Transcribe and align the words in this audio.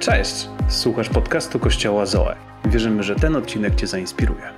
Cześć! 0.00 0.48
Słuchasz 0.68 1.08
podcastu 1.08 1.58
Kościoła 1.58 2.06
Zoe. 2.06 2.36
Wierzymy, 2.64 3.02
że 3.02 3.16
ten 3.16 3.36
odcinek 3.36 3.74
Cię 3.74 3.86
zainspiruje. 3.86 4.52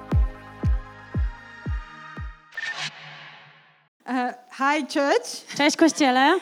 Uh, 4.06 4.14
hi, 4.56 4.86
church. 4.94 5.56
Cześć 5.56 5.76
Kościele. 5.76 6.38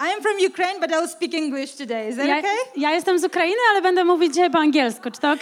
I 0.00 0.14
am 0.16 0.22
from 0.22 0.36
Ukraine, 0.46 0.80
but 0.80 0.90
I 0.92 0.94
will 1.00 1.08
speak 1.08 1.34
English 1.34 1.72
today. 1.74 2.08
Is 2.08 2.16
that 2.16 2.26
Ja, 2.26 2.38
okay? 2.38 2.56
ja 2.76 2.90
jestem 2.94 3.18
z 3.18 3.24
Ukrainy, 3.24 3.56
ale 3.70 3.82
będę 3.82 4.04
mówić 4.04 4.34
dzisiaj 4.34 4.50
po 4.50 4.58
angielsku. 4.58 5.10
Czy 5.10 5.20
to 5.20 5.32
ok? 5.32 5.40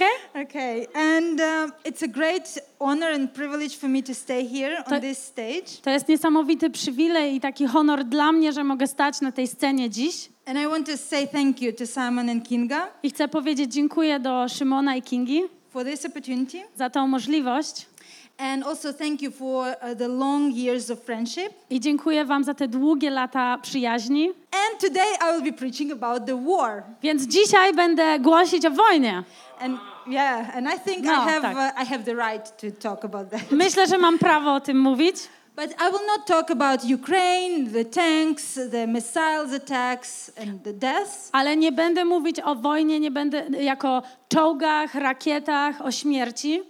Okay. 0.48 0.86
And 0.94 1.40
um, 1.40 1.72
it's 1.84 2.04
a 2.04 2.08
great 2.08 2.58
honor 2.78 3.12
and 3.14 3.30
privilege 3.32 3.76
for 3.76 3.88
me 3.90 4.02
to 4.02 4.14
stay 4.14 4.48
here 4.48 4.82
To- 4.88 4.94
on 4.94 5.00
this 5.00 5.18
stage. 5.18 5.66
To 5.82 5.90
jest 5.90 6.08
niesamowity 6.08 6.70
przywilej 6.70 7.34
i 7.34 7.40
taki 7.40 7.66
honor 7.66 8.04
dla 8.04 8.32
mnie, 8.32 8.52
że 8.52 8.64
mogę 8.64 8.86
stać 8.86 9.20
na 9.20 9.32
tej 9.32 9.46
scenie 9.48 9.90
dziś. 9.90 10.28
And 10.46 10.58
I 10.58 10.66
want 10.66 10.86
to 10.86 10.96
say 10.96 11.26
thank 11.28 11.62
you 11.62 11.72
to 11.72 11.86
Simon 11.86 12.30
and 12.30 12.48
Kinga 12.48 12.88
I 13.02 13.10
chcę 13.10 13.28
powiedzieć 13.28 13.72
dziękuję 13.72 14.20
do 14.20 14.48
Szymona 14.48 14.96
i 14.96 15.02
Kingi 15.02 15.42
for 15.70 15.84
this 15.84 16.06
opportunity. 16.06 16.58
za 16.76 16.90
tą 16.90 17.06
możliwość. 17.08 17.86
And 18.38 18.64
also 18.64 18.92
thank 18.92 19.22
you 19.22 19.30
for 19.30 19.66
uh, 19.82 19.94
the 19.94 20.08
long 20.08 20.52
years 20.52 20.90
of 20.90 21.02
friendship. 21.02 21.52
I 21.70 21.80
dziękuję 21.80 22.24
Wam 22.24 22.44
za 22.44 22.54
te 22.54 22.68
długie 22.68 23.10
lata 23.10 23.58
przyjaźni. 23.62 24.28
And 24.52 24.80
today 24.80 25.06
I 25.20 25.32
will 25.32 25.52
be 25.52 25.58
preaching 25.58 25.92
about 25.92 26.26
the 26.26 26.44
war. 26.44 26.82
Więc 27.02 27.22
dzisiaj 27.22 27.72
będę 27.74 28.18
głosić 28.20 28.66
o 28.66 28.70
wojnie. 28.70 29.22
And 29.60 29.78
yeah, 30.06 30.56
and 30.56 30.66
I 30.66 30.80
think 30.90 31.04
No, 31.04 31.12
I 31.12 31.16
have 31.16 31.40
tak. 31.42 31.56
uh, 31.56 31.82
I 31.82 31.86
have 31.86 32.04
the 32.04 32.14
right 32.14 32.56
to 32.60 32.66
talk 32.88 33.04
about 33.04 33.30
that. 33.30 33.50
Myślę, 33.52 33.86
że 33.86 33.98
mam 33.98 34.18
prawo 34.18 34.54
o 34.54 34.60
tym 34.60 34.78
mówić. 34.80 35.16
But 35.56 35.70
I 35.70 35.90
will 35.90 36.06
not 36.06 36.26
talk 36.26 36.50
about 36.50 36.84
Ukraine, 36.84 37.70
the 37.70 37.84
tanks, 37.84 38.58
the 38.70 38.86
missiles 38.86 39.52
attacks, 39.54 40.30
and 40.42 40.62
the 40.62 40.72
deaths. 40.72 41.28
Ale 41.32 41.56
nie 41.56 41.72
będę 41.72 42.04
mówić 42.04 42.40
o 42.40 42.54
wojnie, 42.54 43.00
nie 43.00 43.10
będę 43.10 43.46
jako 43.60 44.02
czołgach, 44.28 44.94
rakietach, 44.94 45.80
o 45.80 45.92
śmierci. 45.92 46.62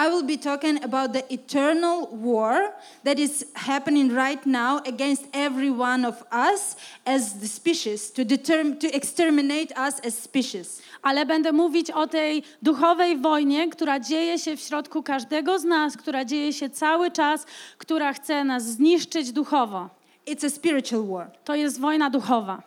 I 0.00 0.08
will 0.08 0.22
be 0.22 0.38
talking 0.38 0.84
about 0.84 1.12
the 1.12 1.24
eternal 1.30 2.08
war 2.12 2.72
that 3.04 3.18
is 3.18 3.44
happening 3.54 4.14
right 4.14 4.46
now 4.46 4.80
against 4.86 5.24
every 5.34 5.70
one 5.70 6.06
of 6.06 6.24
us 6.32 6.76
as 7.04 7.34
the 7.34 7.46
species, 7.48 8.10
to, 8.12 8.24
determ- 8.24 8.78
to 8.80 8.88
exterminate 8.94 9.72
us 9.76 10.00
as 10.00 10.14
species. 10.18 10.82
ale 11.02 11.26
będę 11.26 11.52
mówić 11.52 11.90
o 11.90 12.06
tej 12.06 12.42
duchowej 12.62 13.16
wojnie, 13.16 13.68
która 13.68 14.00
dzieje 14.00 14.38
się 14.38 14.56
w 14.56 14.60
środku 14.60 15.02
każdego 15.02 15.58
z 15.58 15.64
nas, 15.64 15.96
która 15.96 16.24
dzieje 16.24 16.52
się 16.52 16.70
cały 16.70 17.10
czas, 17.10 17.46
która 17.78 18.12
chce 18.12 18.44
nas 18.44 18.62
zniszczyć 18.62 19.32
duchowo. 19.32 19.88
It's 20.26 20.46
a 20.46 20.50
spiritual 20.50 21.06
war. 21.06 21.30
To 21.44 21.54
jest 21.54 21.80
wojna 21.80 22.10
duchowa. 22.10 22.62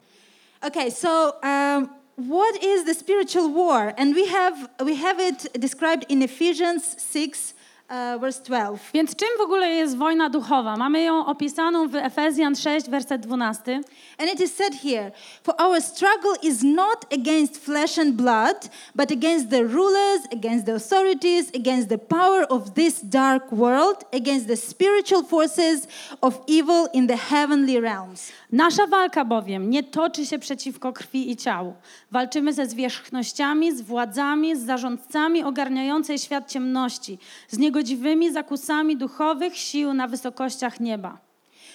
Okay, 0.62 0.92
so 0.92 1.34
um, 1.44 2.03
what 2.16 2.62
is 2.64 2.86
the 2.86 2.94
spiritual 2.94 3.50
war? 3.50 3.94
And 3.98 4.14
we 4.14 4.28
have, 4.28 4.70
we 4.84 4.96
have 4.96 5.20
it 5.20 5.48
described 5.60 6.06
in 6.10 6.22
Ephesians 6.22 7.02
6, 7.02 7.54
uh, 7.90 8.22
verse 8.22 8.44
12. 8.44 8.80
Więc 8.94 9.16
czym 9.16 9.28
w 9.38 9.42
ogóle 9.42 9.70
jest 9.70 9.98
wojna 9.98 10.30
duchowa? 10.30 10.78
Mamy 10.78 11.04
ją 11.04 11.26
opisaną 11.26 11.88
w 11.88 11.96
Efezjan 11.96 12.56
6, 12.56 12.90
werset 12.90 13.22
12. 13.22 13.82
And 14.18 14.34
it 14.34 14.42
is 14.42 14.56
said 14.56 14.76
here, 14.76 15.12
for 15.44 15.56
our 15.62 15.82
struggle 15.82 16.34
is 16.42 16.64
not 16.64 17.14
against 17.14 17.66
flesh 17.66 18.00
and 18.00 18.16
blood, 18.16 18.70
but 18.96 19.12
against 19.12 19.50
the 19.50 19.64
rulers, 19.64 20.22
against 20.32 20.66
the 20.66 20.76
authorities, 20.76 21.50
against 21.56 21.90
the 21.90 21.98
power 21.98 22.46
of 22.50 22.74
this 22.74 23.02
dark 23.04 23.52
world, 23.52 24.06
against 24.14 24.48
the 24.48 24.58
spiritual 24.58 25.24
forces 25.24 25.88
of 26.22 26.42
evil 26.48 26.88
in 26.94 27.08
the 27.08 27.18
heavenly 27.18 27.82
realms. 27.82 28.32
Nasza 28.52 28.88
walka 28.88 29.26
bowiem 29.26 29.70
nie 29.70 29.84
toczy 29.84 30.26
się 30.26 30.40
przeciwko 30.40 30.94
krwi 30.94 31.32
i 31.32 31.36
ciału. 31.38 31.74
Walczymy 32.12 32.54
ze 32.54 32.66
zwierzchnościami, 32.66 33.76
z 33.76 33.82
władzami, 33.82 34.56
z 34.56 34.66
zarządcami 34.66 35.44
ogarniającej 35.44 36.20
świat 36.20 36.52
ciemności, 36.52 37.20
z 37.50 37.58
niegodziwymi 37.74 38.32
zakusami 38.32 38.98
duchowych 38.98 39.58
sił 39.58 39.94
na 39.94 40.08
wysokościach 40.08 40.80
nieba. 40.80 41.18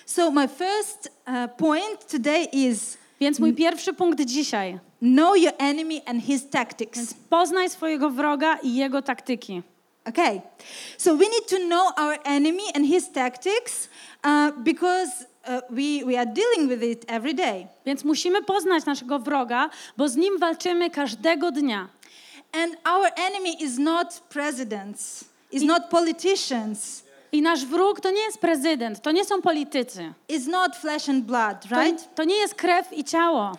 So, 0.07 0.31
my 0.31 0.49
first 0.49 1.11
uh, 1.27 1.57
point 1.57 2.07
today 2.07 2.45
is 2.53 2.99
Więc 3.21 3.39
mój 3.39 3.55
pierwszy 3.55 3.93
punkt 3.93 4.21
dzisiaj. 4.21 4.79
know 5.03 5.37
your 5.37 5.53
enemy 5.59 6.01
and 6.07 6.25
his 6.25 6.51
tactics. 6.51 7.15
Poznaj 7.31 7.71
swojego 7.71 8.11
wroga 8.11 8.59
i 8.63 8.75
jego 8.75 9.03
taktyki. 9.03 9.63
Okay, 10.09 10.41
so 10.99 11.15
we 11.17 11.25
need 11.25 11.47
to 11.49 11.57
know 11.57 11.93
our 11.97 12.19
enemy 12.25 12.63
and 12.75 12.87
his 12.87 13.11
tactics 13.13 13.89
uh, 14.25 14.51
because 14.65 15.27
uh, 15.45 15.61
we, 15.71 16.05
we 16.05 16.19
are 16.19 16.27
dealing 16.27 16.69
with 16.69 16.83
it 16.83 17.05
every 17.09 17.35
day. 17.35 17.67
Więc 17.87 18.05
musimy 18.05 18.43
poznać 18.43 18.85
naszego 18.87 19.19
wroga, 19.19 19.71
bo 19.97 20.09
z 20.09 20.17
nim 20.17 20.39
walczymy 20.39 20.91
każdego 20.91 21.51
dnia. 21.51 21.89
And 22.53 22.77
our 22.85 23.09
enemy 23.17 23.53
is 23.61 23.79
not 23.79 24.21
presidents, 24.29 25.25
is 25.53 25.63
not 25.63 25.83
politicians, 25.91 27.03
I 27.33 27.43
nasz 27.43 27.65
wróg 27.65 28.01
to 28.01 28.11
nie 28.11 28.21
jest 28.23 28.39
prezydent, 28.39 29.01
to 29.03 29.11
nie 29.13 29.25
są 29.25 29.43
politycy. 29.43 30.13
is 30.29 30.47
not 30.47 30.77
flesh 30.77 31.09
and 31.09 31.25
blood, 31.25 31.69
To, 31.69 31.75
right? 31.77 32.15
to 32.15 32.25
nie 32.25 32.37
jest 32.37 32.55
krew 32.55 32.93
i 32.93 33.05
ciało. 33.05 33.53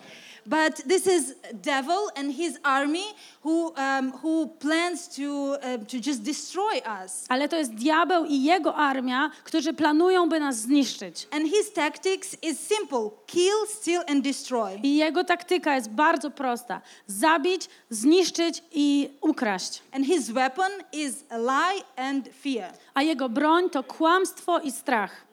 But 0.50 0.82
this 0.88 1.06
is 1.06 1.34
devil 1.62 2.10
and 2.16 2.32
his 2.32 2.58
army 2.64 3.04
who, 3.42 3.72
um, 3.76 4.10
who 4.22 4.48
plans 4.58 5.08
to, 5.16 5.56
uh, 5.62 5.78
to 5.86 6.00
just 6.00 6.22
destroy 6.22 6.82
us. 7.04 7.26
Ale 7.28 7.48
to 7.48 7.56
jest 7.56 7.74
diabeł 7.74 8.24
i 8.24 8.42
jego 8.42 8.74
armia, 8.74 9.30
którzy 9.44 9.72
planują, 9.72 10.28
by 10.28 10.40
nas 10.40 10.56
zniszczyć. 10.56 11.28
And 11.30 11.44
his 11.44 11.72
tactics 11.72 12.36
is 12.42 12.58
simple: 12.58 13.10
kill, 13.26 13.66
steal, 13.68 14.04
and 14.08 14.24
destroy. 14.24 14.80
I 14.82 14.96
jego 14.96 15.24
taktyka 15.24 15.74
jest 15.74 15.90
bardzo 15.90 16.30
prosta: 16.30 16.80
zabić, 17.06 17.68
zniszczyć 17.90 18.62
i 18.72 19.10
ukraść. 19.20 19.82
And 19.92 20.06
his 20.06 20.30
weapon 20.30 20.70
is 20.92 21.24
a 21.30 21.38
lie 21.38 21.82
and 21.96 22.28
fear. 22.42 22.72
A 22.94 23.02
jego 23.02 23.28
broń 23.28 23.70
to 23.70 23.82
kłamstwo 23.82 24.60
i 24.60 24.72
strach. 24.72 25.29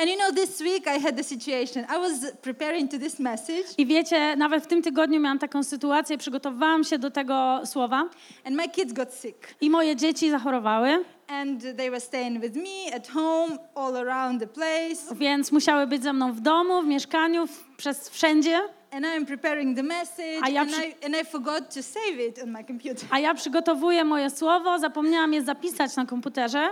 And 0.00 0.10
you 0.10 0.16
know, 0.16 0.32
this 0.32 0.60
week 0.60 0.86
I 0.86 0.98
had 0.98 1.16
the 1.16 1.22
situation. 1.24 1.84
I 1.84 1.98
was 1.98 2.32
preparing 2.42 2.90
to 2.90 2.98
this 2.98 3.18
message, 3.18 3.64
I 3.78 3.86
wiecie, 3.86 4.36
nawet 4.36 4.64
w 4.64 4.66
tym 4.66 4.82
tygodniu 4.82 5.20
miałam 5.20 5.38
taką 5.38 5.62
sytuację, 5.64 6.18
przygotowałam 6.18 6.84
się 6.84 6.98
do 6.98 7.10
tego 7.10 7.60
słowa 7.64 8.08
and 8.44 8.56
my 8.56 8.68
kids 8.68 8.92
got 8.92 9.08
sick. 9.14 9.54
i 9.60 9.70
moje 9.70 9.96
dzieci 9.96 10.30
zachorowały, 10.30 11.04
And 11.28 11.62
they 11.76 11.90
were 11.90 12.00
staying 12.00 12.40
with 12.40 12.54
me 12.56 12.94
at 12.96 13.08
home, 13.08 13.58
all 13.74 13.96
around 13.96 14.40
the 14.40 14.46
place. 14.46 15.14
więc 15.14 15.52
musiały 15.52 15.86
być 15.86 16.02
ze 16.02 16.12
mną 16.12 16.32
w 16.32 16.40
domu, 16.40 16.82
w 16.82 16.86
mieszkaniu, 16.86 17.46
w, 17.46 17.64
przez 17.76 18.08
wszędzie. 18.08 18.60
And 18.92 19.06
I 19.06 19.16
am 19.16 19.26
preparing 19.26 19.76
the 19.76 19.82
message, 19.82 20.38
A 20.42 20.48
ja 20.48 20.60
and, 20.62 20.70
przy- 20.72 20.86
I, 20.86 21.04
and 21.06 21.16
I 21.22 21.24
forgot 21.24 21.74
to 21.74 21.82
save 21.82 22.20
it 22.28 22.42
on 22.42 22.50
my 22.50 22.64
computer. 22.64 23.04
A 23.10 23.18
ja 23.18 23.34
przygotowuję 23.34 24.04
moje 24.04 24.30
słowo, 24.30 24.78
zapomniałam 24.78 25.32
je 25.34 25.42
zapisać 25.42 25.96
na 25.96 26.06
komputerze 26.06 26.68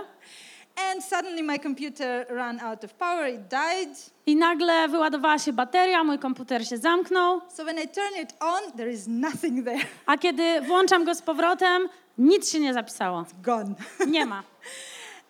And 0.75 1.03
suddenly 1.03 1.43
my 1.43 1.59
computer 1.59 2.25
ran 2.29 2.59
out 2.59 2.83
of 2.83 2.93
power, 2.93 3.27
it 3.27 3.41
died. 3.47 4.11
i 4.25 4.35
nagle 4.35 4.87
wyładowała 4.87 5.39
się 5.39 5.53
bateria, 5.53 6.03
mój 6.03 6.19
komputer 6.19 6.67
się 6.67 6.77
zamknął, 6.77 7.41
So 7.49 7.63
when 7.63 7.77
I 7.77 7.87
turn 7.87 8.21
it 8.21 8.33
on, 8.39 8.71
there 8.77 8.91
is 8.91 9.07
nothing 9.07 9.65
there. 9.65 9.85
a 10.05 10.17
kiedy 10.17 10.61
włączam 10.61 11.03
go 11.03 11.15
z 11.15 11.21
powrotem, 11.21 11.89
nic 12.17 12.51
się 12.51 12.59
nie 12.59 12.73
zapisało. 12.73 13.25
Gone. 13.43 13.75
Nie 14.07 14.25
ma. 14.25 14.43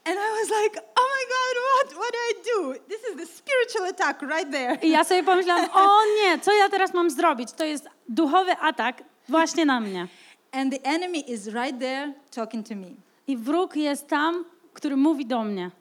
And 0.06 0.16
I 0.16 0.30
was 0.42 0.50
like, 0.64 0.82
oh 0.96 1.08
my 1.16 1.24
God, 1.36 1.56
what, 1.72 1.94
what 1.94 2.12
do 2.12 2.20
I 2.32 2.34
do? 2.54 2.80
This 2.90 3.02
is 3.12 3.16
the 3.18 3.26
spiritual 3.38 3.86
attack 3.90 4.22
right 4.22 4.52
there. 4.52 4.78
I 4.82 4.90
ja 4.90 5.04
sobie 5.04 5.24
pomyślałam, 5.24 5.70
o 5.74 6.00
nie, 6.22 6.40
co 6.40 6.54
ja 6.54 6.70
teraz 6.70 6.94
mam 6.94 7.10
zrobić? 7.10 7.52
To 7.52 7.66
jest 7.66 7.88
duchowy 8.10 8.52
atak 8.58 9.04
właśnie 9.30 9.66
na 9.66 9.80
mnie. 9.80 10.08
And 10.52 10.74
the 10.74 10.90
enemy 10.90 11.18
is 11.18 11.48
right 11.48 11.80
there 11.80 12.14
talking 12.36 12.68
to 12.68 12.76
me. 12.76 12.88
I 13.28 13.38
wróg 13.38 13.76
jest 13.76 14.08
tam, 14.08 14.46
który 14.74 14.98
mówi 14.98 15.26
do 15.26 15.44
mnie. 15.44 15.72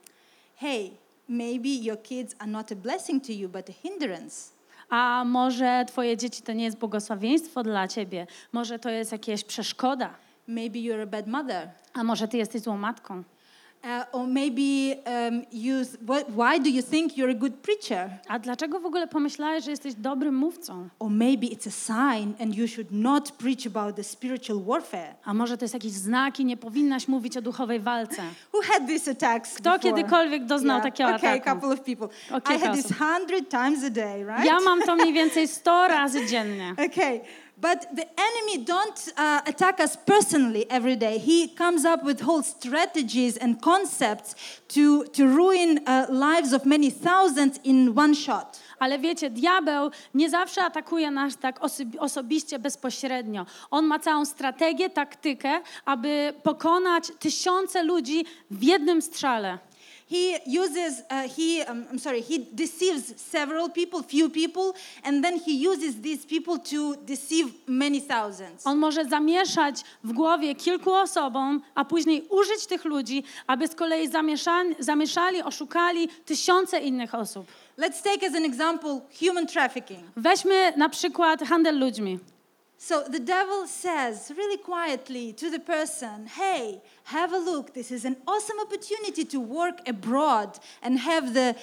Hey, 0.56 0.90
maybe 1.28 1.68
your 1.68 2.02
kids 2.02 2.34
are 2.38 2.50
not 2.50 2.72
a 2.72 2.74
blessing 2.74 3.26
to 3.26 3.32
you, 3.32 3.48
but 3.48 3.70
a 3.70 3.72
hindrance. 3.72 4.50
A 4.88 5.24
może 5.26 5.84
twoje 5.88 6.16
dzieci 6.16 6.42
to 6.42 6.52
nie 6.52 6.64
jest 6.64 6.78
błogosławieństwo 6.78 7.62
dla 7.62 7.88
ciebie? 7.88 8.26
Może 8.52 8.78
to 8.78 8.90
jest 8.90 9.12
jakaś 9.12 9.44
przeszkoda? 9.44 10.14
Maybe 10.48 10.78
you're 10.78 11.02
a 11.02 11.06
bad 11.06 11.26
mother. 11.26 11.70
A 11.94 12.04
może 12.04 12.28
ty 12.28 12.36
jesteś 12.36 12.62
złą 12.62 12.76
matką? 12.76 13.22
Uh, 13.84 14.04
or 14.20 14.26
maybe 14.26 14.94
um, 15.06 15.42
you, 15.52 15.84
why 16.28 16.58
do 16.58 16.68
you 16.70 16.82
think 16.82 17.16
you're 17.16 17.30
a 17.30 17.34
good 17.34 17.54
preacher? 17.54 18.10
A 18.28 18.38
dlaczego 18.38 18.80
w 18.80 18.86
ogóle 18.86 19.06
pomyślałeś, 19.08 19.64
że 19.64 19.70
jesteś 19.70 19.94
dobrym 19.94 20.34
mówcą? 20.34 20.88
Or 20.98 21.10
maybe 21.10 21.46
it's 21.46 21.66
a 21.66 21.70
sign 21.70 22.34
and 22.42 22.54
you 22.56 22.68
should 22.68 22.92
not 22.92 23.30
preach 23.32 23.66
about 23.66 23.96
the 23.96 24.04
spiritual 24.04 24.60
warfare. 24.66 25.14
A 25.24 25.34
może 25.34 25.56
to 25.58 25.64
jest 25.64 25.74
jakiś 25.74 25.92
znak 25.92 26.40
i 26.40 26.44
nie 26.44 26.56
powinnaś 26.56 27.08
mówić 27.08 27.36
o 27.36 27.42
duchowej 27.42 27.80
walce? 27.80 28.22
Who 28.52 28.62
had 28.62 28.86
these 28.86 29.10
attacks 29.10 29.54
Kto 29.54 29.70
before? 29.70 29.78
kiedykolwiek 29.78 30.44
doznał 30.46 30.76
Yeah, 30.76 30.84
takiego 30.84 31.16
Okay, 31.16 31.30
a 31.30 31.34
ataku? 31.34 31.50
couple 31.60 31.68
of 31.72 31.80
people. 31.80 32.08
O, 32.32 32.38
I 32.54 32.58
had 32.58 32.76
this 32.76 32.84
osób. 32.86 32.96
hundred 32.98 33.48
times 33.50 33.84
a 33.84 33.90
day, 33.90 34.24
right? 34.24 34.44
Ja 34.44 34.60
mam 34.64 34.82
to 34.82 34.96
mniej 34.96 35.12
więcej 35.12 35.48
100 35.48 35.88
razy 35.88 36.26
dziennie. 36.26 36.74
Okay, 36.90 37.20
But 37.60 37.86
the 37.94 38.06
enemy 38.16 38.64
don't 38.64 39.12
uh, 39.18 39.40
attack 39.46 39.80
us 39.80 39.96
personally 39.96 40.64
every 40.70 40.96
day. 40.96 41.18
He 41.18 41.48
comes 41.48 41.84
up 41.84 42.02
with 42.04 42.20
whole 42.22 42.42
strategies 42.42 43.36
and 43.36 43.60
concepts 43.60 44.34
to, 44.68 45.04
to 45.04 45.26
ruin 45.26 45.80
uh, 45.86 46.06
lives 46.08 46.52
of 46.54 46.64
many 46.64 46.90
thousands 46.90 47.60
in 47.64 47.98
one 47.98 48.14
shot. 48.14 48.58
Ale 48.78 48.98
wiecie, 48.98 49.30
diabeł 49.30 49.90
nie 50.14 50.30
zawsze 50.30 50.64
atakuje 50.64 51.10
nas 51.10 51.36
tak 51.36 51.60
osobi- 51.60 51.98
osobiście, 51.98 52.58
bezpośrednio. 52.58 53.46
On 53.70 53.86
ma 53.86 53.98
całą 53.98 54.24
strategię, 54.24 54.90
taktykę, 54.90 55.60
aby 55.84 56.32
pokonać 56.42 57.12
tysiące 57.18 57.82
ludzi 57.82 58.24
w 58.50 58.62
jednym 58.62 59.02
strzale. 59.02 59.58
He 60.10 60.40
uses, 60.44 61.02
uh, 61.10 61.28
he, 61.36 61.62
um, 61.62 61.86
I'm 61.90 61.98
sorry, 61.98 62.20
he 62.20 62.38
deceives 62.52 63.14
several 63.16 63.68
people, 63.68 64.02
few 64.02 64.28
people, 64.28 64.74
and 65.04 65.24
then 65.24 65.38
he 65.38 65.52
uses 65.52 66.00
these 66.00 66.26
people 66.26 66.58
to 66.58 66.96
deceive 67.06 67.52
many 67.66 68.00
thousands. 68.00 68.66
On 68.66 68.78
może 68.78 69.04
zamieszać 69.04 69.84
w 70.04 70.12
głowie 70.12 70.54
kilku 70.54 70.92
osobom, 70.94 71.62
a 71.74 71.84
później 71.84 72.26
użyć 72.30 72.66
tych 72.66 72.84
ludzi, 72.84 73.24
aby 73.46 73.68
z 73.68 73.74
kolei 73.74 74.08
zamieszali, 74.08 74.74
zamieszali, 74.78 75.42
oszukali 75.42 76.08
tysiące 76.24 76.80
innych 76.80 77.14
osób. 77.14 77.46
Let's 77.78 78.02
take 78.02 78.26
as 78.26 78.34
an 78.34 78.44
example 78.44 79.00
human 79.20 79.46
trafficking. 79.46 80.00
Weźmy 80.16 80.72
na 80.76 80.88
przykład 80.88 81.42
handel 81.42 81.78
ludźmi. 81.78 82.18
So 82.82 83.04
the 83.06 83.20
devil 83.20 83.66
says 83.66 84.32
really 84.34 84.56
quietly 84.56 85.34
to 85.34 85.50
the 85.50 85.58
person, 85.58 86.26
Hey, 86.26 86.80
have 87.04 87.34
a 87.34 87.38
look. 87.38 87.74
This 87.74 87.90
is 87.90 88.06
an 88.06 88.16
awesome 88.26 88.58
opportunity 88.58 89.26
to 89.26 89.38
work 89.38 89.86
abroad 89.86 90.58
and 90.82 90.98
have 90.98 91.34
the 91.34 91.56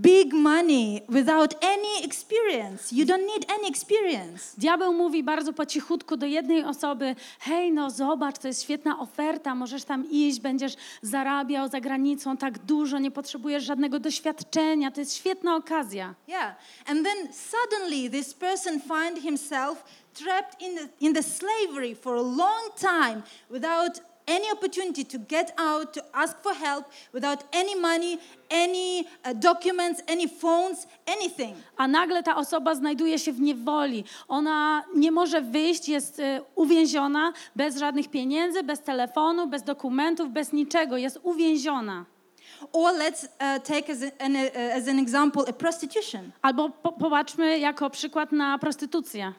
big 0.00 0.32
money 0.32 1.02
without 1.08 1.54
any 1.62 2.04
experience. 2.04 2.90
You 2.90 3.04
don't 3.04 3.26
need 3.26 3.44
any 3.50 3.68
experience. 3.68 4.54
Diabeł 4.58 4.92
mówi 4.92 5.22
bardzo 5.22 5.52
po 5.52 5.66
cichutku 5.66 6.16
do 6.16 6.26
jednej 6.26 6.64
osoby: 6.64 7.16
Hej, 7.40 7.72
no 7.72 7.90
zobacz, 7.90 8.38
to 8.38 8.48
jest 8.48 8.62
świetna 8.62 8.98
oferta, 8.98 9.54
możesz 9.54 9.84
tam 9.84 10.10
iść, 10.10 10.40
będziesz 10.40 10.76
zarabiał 11.02 11.68
za 11.68 11.80
granicą 11.80 12.36
tak 12.36 12.58
dużo, 12.58 12.98
nie 12.98 13.10
potrzebujesz 13.10 13.64
żadnego 13.64 14.00
doświadczenia, 14.00 14.90
to 14.90 15.00
jest 15.00 15.14
świetna 15.14 15.56
okazja. 15.56 16.14
Yeah. 16.28 16.54
And 16.86 17.06
then 17.06 17.28
suddenly 17.32 18.10
this 18.10 18.34
person 18.34 18.80
find 18.80 19.22
himself 19.22 19.84
trapped 20.14 20.62
in 20.62 20.74
the, 20.74 20.88
in 21.00 21.12
the 21.12 21.22
slavery 21.22 21.94
for 21.94 22.16
a 22.16 22.22
long 22.22 22.70
time 22.76 23.22
without 23.50 24.00
any 24.26 24.50
opportunity 24.50 25.04
to 25.04 25.18
get 25.18 25.52
out, 25.58 25.92
to 25.94 26.04
ask 26.14 26.42
for 26.42 26.54
help, 26.54 26.84
without 27.12 27.44
any 27.52 27.74
money, 27.74 28.18
any 28.50 29.06
uh, 29.24 29.32
documents, 29.32 30.02
any 30.08 30.28
phones, 30.28 30.86
anything. 31.06 31.56
A 31.76 31.86
nagle 31.88 32.22
ta 32.22 32.36
osoba 32.36 32.74
znajduje 32.74 33.18
się 33.18 33.32
w 33.32 33.40
niewoli. 33.40 34.04
Ona 34.28 34.84
nie 34.94 35.12
może 35.12 35.40
wyjść, 35.40 35.88
jest 35.88 36.18
y, 36.18 36.40
uwięziona 36.54 37.32
bez 37.56 37.76
żadnych 37.76 38.08
pieniędzy, 38.08 38.62
bez 38.62 38.80
telefonu, 38.80 39.46
bez 39.46 39.62
dokumentów, 39.62 40.30
bez 40.30 40.52
niczego. 40.52 40.96
Jest 40.96 41.18
uwięziona. 41.22 42.04
Or 42.72 42.92
let's 42.92 43.24
uh, 43.24 43.62
take 43.62 43.92
as, 43.92 44.02
an, 44.18 44.36
uh, 44.36 44.76
as 44.76 44.88
an 44.88 44.98
example 44.98 45.42
a 45.48 45.52
prostitution. 45.52 46.30
Albo 46.42 46.70
po, 46.70 46.92
popatrzmy 46.92 47.58
jako 47.58 47.90
przykład 47.90 48.32
na 48.32 48.58
prostytucję. 48.58 49.32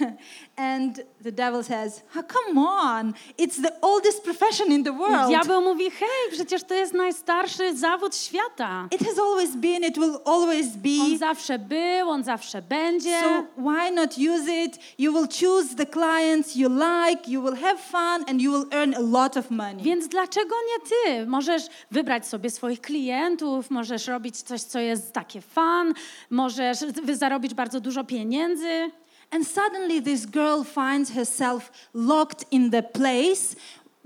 and 0.56 1.00
the 1.22 1.32
devil 1.32 1.62
says, 1.62 2.02
oh, 2.16 2.22
Come 2.22 2.58
on, 2.58 3.14
it's 3.38 3.62
the 3.62 3.72
oldest 3.82 4.24
profession 4.24 4.72
in 4.72 4.84
the 4.84 4.92
world. 4.92 5.28
Diabeł 5.28 5.62
mówi, 5.62 5.90
hej, 5.90 6.32
przecież 6.32 6.64
to 6.64 6.74
jest 6.74 6.94
najstarszy 6.94 7.76
zawód 7.76 8.16
świata. 8.16 8.88
It 8.90 9.00
has 9.06 9.18
always 9.18 9.56
been, 9.56 9.84
it 9.84 9.98
will 9.98 10.18
always 10.24 10.66
On 10.66 11.10
be. 11.10 11.18
zawsze 11.18 11.58
był, 11.58 12.10
on 12.10 12.24
zawsze 12.24 12.62
będzie. 12.62 13.20
So 13.20 13.44
why 13.56 13.90
not 13.94 14.10
use 14.18 14.64
it? 14.64 14.78
You 14.98 15.12
will 15.12 15.28
choose 15.40 15.74
the 15.76 15.86
clients 15.86 16.56
you 16.56 16.68
like, 16.68 17.30
you 17.30 17.42
will 17.42 17.56
have 17.56 17.78
fun, 17.78 18.24
and 18.28 18.42
you 18.42 18.52
will 18.52 18.66
earn 18.72 18.94
a 18.94 19.00
lot 19.20 19.36
of 19.36 19.50
money. 19.50 19.82
Więc 19.82 20.08
dlaczego 20.08 20.54
nie 20.68 20.88
ty? 20.90 21.26
Możesz 21.26 21.62
wybrać 21.90 22.26
sobie 22.26 22.50
swoich 22.50 22.80
klientów, 22.80 23.70
możesz 23.70 24.06
robić 24.06 24.42
coś, 24.42 24.60
co 24.60 24.78
jest 24.78 25.12
takie 25.12 25.40
fun, 25.40 25.94
możesz 26.30 26.78
zarobić 27.12 27.54
bardzo 27.54 27.80
dużo 27.80 28.04
pieniędzy. 28.04 28.90
And 29.30 29.46
suddenly, 29.46 30.02
this 30.02 30.26
girl 30.26 30.64
finds 30.64 31.10
herself 31.10 31.70
locked 31.94 32.44
in 32.50 32.70
the 32.70 32.82
place, 32.82 33.56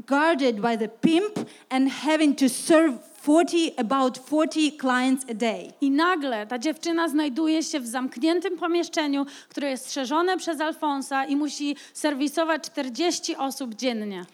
guarded 0.07 0.61
by 0.61 0.77
the 0.77 0.89
pimp, 0.89 1.49
and 1.71 1.89
having 1.89 2.35
to 2.37 2.49
serve 2.49 2.99
40, 3.23 3.75
about 3.79 4.19
40 4.19 4.73
clients 4.73 5.25
a 5.29 5.35
day. 5.35 5.73
I 5.81 5.91
nagle 5.91 6.47
ta 6.47 6.59
dziewczyna 6.59 7.09
znajduje 7.09 7.63
się 7.63 7.81
w 7.81 7.87
zamkniętym 7.87 8.59
pomieszczeniu, 8.59 9.27
które 9.49 9.71
jest 9.71 9.87
strzeżone 9.87 10.37
przez 10.37 10.61
Alfonsa 10.61 11.25
i 11.25 11.37
musi 11.37 11.77
serwisować 11.93 12.63
40 12.65 13.37
osób 13.37 13.75
dziennie. 13.75 14.25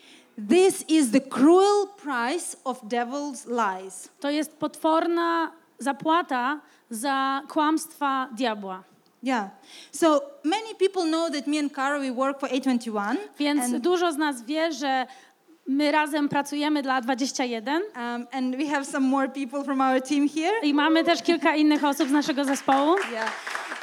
This 0.49 0.85
is 0.88 1.11
the 1.11 1.20
cruel 1.20 1.88
price 2.02 2.56
of 2.64 2.82
devil's 2.82 3.46
lies. 3.46 4.08
To 4.20 4.31
jest 4.31 4.56
potworna 4.56 5.52
zapłata 5.79 6.61
za 6.90 7.43
kłamstwa 7.49 8.29
diabła. 8.37 8.85
Yeah. 9.22 9.50
So 9.92 10.20
many 10.44 10.74
people 10.74 11.02
know 11.02 11.30
that 11.30 11.46
me 11.46 11.58
and 11.58 11.74
Cara 11.74 12.00
we 12.00 12.12
work 12.12 12.40
for 12.40 12.48
A21. 12.48 13.16
Więc 13.38 13.80
dużo 13.80 14.12
z 14.12 14.16
nas 14.16 14.42
wie, 14.42 14.72
że 14.72 15.06
my 15.68 15.92
razem 15.92 16.28
pracujemy 16.28 16.82
dla 16.82 17.00
21 17.00 17.82
um, 17.96 18.26
and 18.32 18.56
we 18.56 18.66
have 18.66 18.84
some 18.84 19.06
more 19.06 19.28
people 19.28 19.64
from 19.64 19.80
our 19.80 20.02
team 20.02 20.28
here. 20.28 20.60
i 20.62 20.74
mamy 20.74 21.04
też 21.04 21.22
kilka 21.22 21.56
innych 21.56 21.84
osób 21.84 22.08
z 22.08 22.12
naszego 22.12 22.44
zespołu. 22.44 22.96
Yeah. 23.12 23.32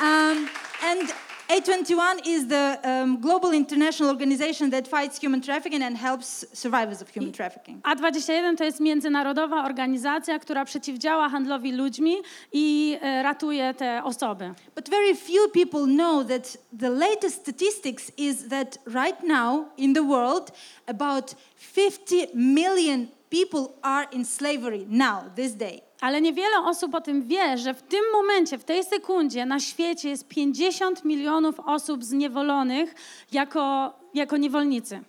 Um, 0.01 0.47
and 0.91 1.24
A21 1.47 2.25
is 2.25 2.47
the 2.47 2.79
um, 2.83 3.21
global 3.21 3.53
international 3.53 4.09
organization 4.09 4.71
that 4.71 4.87
fights 4.87 5.19
human 5.19 5.41
trafficking 5.41 5.83
and 5.83 5.95
helps 5.95 6.43
survivors 6.53 7.01
of 7.01 7.09
human 7.09 7.31
trafficking. 7.31 7.81
A21 7.83 8.57
to 8.57 8.63
jest 8.63 8.79
międzynarodowa 8.79 9.63
organizacja, 9.65 10.39
która 10.39 10.65
przeciwdziała 10.65 11.29
handlowi 11.29 11.71
ludźmi 11.71 12.15
i 12.53 12.97
e, 13.01 13.23
ratuje 13.23 13.73
te 13.73 14.03
osoby. 14.03 14.53
But 14.75 14.89
very 14.89 15.15
few 15.15 15.49
people 15.53 15.85
know 15.85 16.27
that 16.27 16.57
the 16.79 16.89
latest 16.89 17.41
statistics 17.41 18.11
is 18.17 18.47
that 18.47 18.77
right 18.85 19.23
now 19.23 19.65
in 19.77 19.93
the 19.93 20.03
world, 20.03 20.51
about 20.87 21.35
50 21.55 22.27
million 22.33 23.07
people 23.29 23.67
are 23.81 24.07
in 24.11 24.25
slavery 24.25 24.85
now, 24.89 25.21
this 25.35 25.53
day. 25.53 25.84
Ale 26.01 26.21
niewiele 26.21 26.59
osób 26.65 26.95
o 26.95 27.01
tym 27.01 27.23
wie, 27.23 27.57
że 27.57 27.73
w 27.73 27.81
tym 27.81 28.01
momencie, 28.13 28.57
w 28.57 28.63
tej 28.63 28.83
sekundzie 28.83 29.45
na 29.45 29.59
świecie 29.59 30.09
jest 30.09 30.27
50 30.27 31.05
milionów 31.05 31.59
osób 31.59 32.03
zniewolonych 32.03 32.95
jako, 33.31 33.93
jako 34.13 34.37
niewolnicy. 34.37 34.99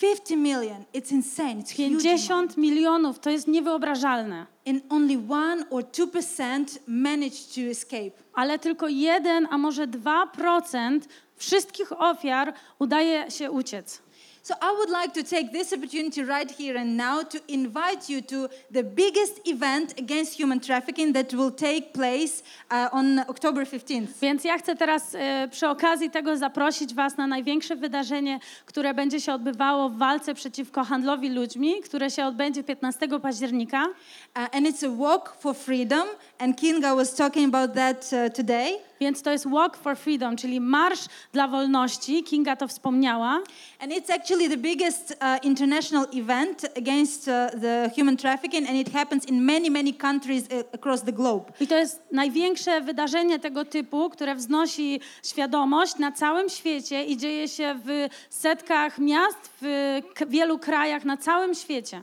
50 0.00 0.30
million, 0.30 0.84
it's 0.94 1.12
insane. 1.12 1.62
It's 1.62 1.72
huge. 1.72 1.86
amount. 1.86 2.02
50 2.02 2.56
milionów 2.56 3.18
to 3.18 3.30
jest 3.30 3.48
niewyobrażalne. 3.48 4.46
And 4.66 4.82
only 4.88 5.14
1 5.14 5.64
or 5.70 5.84
2% 5.84 6.78
manage 6.86 7.36
to 7.54 7.60
escape. 7.70 8.10
Ale 8.32 8.58
tylko 8.58 8.88
1, 8.88 9.48
a 9.50 9.58
może 9.58 9.86
2% 9.86 11.00
wszystkich 11.36 12.02
ofiar 12.02 12.54
udaje 12.78 13.30
się 13.30 13.50
uciec. 13.50 14.02
So 14.48 14.54
I 14.62 14.72
would 14.78 14.88
like 14.88 15.12
to 15.12 15.22
take 15.22 15.52
this 15.52 15.74
opportunity 15.74 16.22
right 16.22 16.50
here 16.50 16.78
and 16.78 16.96
now 16.96 17.22
to 17.22 17.38
invite 17.48 18.08
you 18.08 18.22
to 18.22 18.48
the 18.70 18.82
biggest 18.82 19.46
event 19.46 19.98
against 19.98 20.40
human 20.40 20.58
trafficking 20.58 21.12
that 21.12 21.34
will 21.34 21.50
take 21.50 21.92
place 21.92 22.42
uh, 22.70 22.88
on 22.92 23.18
October 23.18 23.66
15th. 23.66 24.08
Więc 24.20 24.44
ja 24.44 24.58
chcę 24.58 24.76
teraz 24.76 25.14
e, 25.14 25.48
przy 25.50 25.68
okazji 25.68 26.10
tego 26.10 26.36
zaprosić 26.36 26.94
Was 26.94 27.16
na 27.16 27.26
największe 27.26 27.76
wydarzenie, 27.76 28.40
które 28.66 28.94
będzie 28.94 29.20
się 29.20 29.32
odbywało 29.32 29.88
w 29.88 29.98
walce 29.98 30.34
przeciwko 30.34 30.84
handlowi 30.84 31.30
ludźmi, 31.30 31.80
które 31.84 32.10
się 32.10 32.26
odbędzie 32.26 32.64
15 32.64 33.08
października. 33.22 33.86
Uh, 33.86 34.56
and 34.56 34.66
it's 34.66 34.86
a 34.86 34.96
walk 34.96 35.36
for 35.40 35.56
freedom, 35.56 36.08
and 36.38 36.56
Kinga 36.56 36.94
was 36.96 37.14
talking 37.14 37.54
about 37.54 37.74
that 37.74 38.12
uh, 38.12 38.28
today. 38.32 38.78
Więc 39.00 39.22
to 39.22 39.30
jest 39.30 39.48
Walk 39.48 39.76
for 39.76 39.96
Freedom, 39.96 40.36
czyli 40.36 40.60
Marsz 40.60 41.06
dla 41.32 41.48
Wolności. 41.48 42.24
Kinga 42.24 42.56
to 42.56 42.68
wspomniała. 42.68 43.42
And 43.80 43.92
it's 43.92 44.10
actually 44.14 44.48
the 44.48 44.56
biggest 44.56 45.10
uh, 45.10 45.46
international 45.46 46.06
event 46.14 46.66
against 46.76 47.28
uh, 47.28 47.60
the 47.60 47.90
human 47.96 48.16
trafficking, 48.16 48.68
and 48.68 48.76
it 48.76 48.92
happens 48.92 49.24
in 49.24 49.44
many, 49.44 49.70
many 49.70 49.94
countries 49.94 50.44
uh, 50.44 50.74
across 50.74 51.02
the 51.02 51.12
globe. 51.12 51.52
I 51.60 51.66
to 51.66 51.76
jest 51.76 52.02
największe 52.12 52.80
wydarzenie 52.80 53.38
tego 53.38 53.64
typu, 53.64 54.10
które 54.10 54.34
wznosi 54.34 55.00
świadomość 55.22 55.98
na 55.98 56.12
całym 56.12 56.48
świecie 56.48 57.04
i 57.04 57.16
dzieje 57.16 57.48
się 57.48 57.80
w 57.84 58.08
setkach 58.30 58.98
miast, 58.98 59.50
w 59.60 60.00
wielu 60.28 60.58
krajach 60.58 61.04
na 61.04 61.16
całym 61.16 61.54
świecie. 61.54 62.02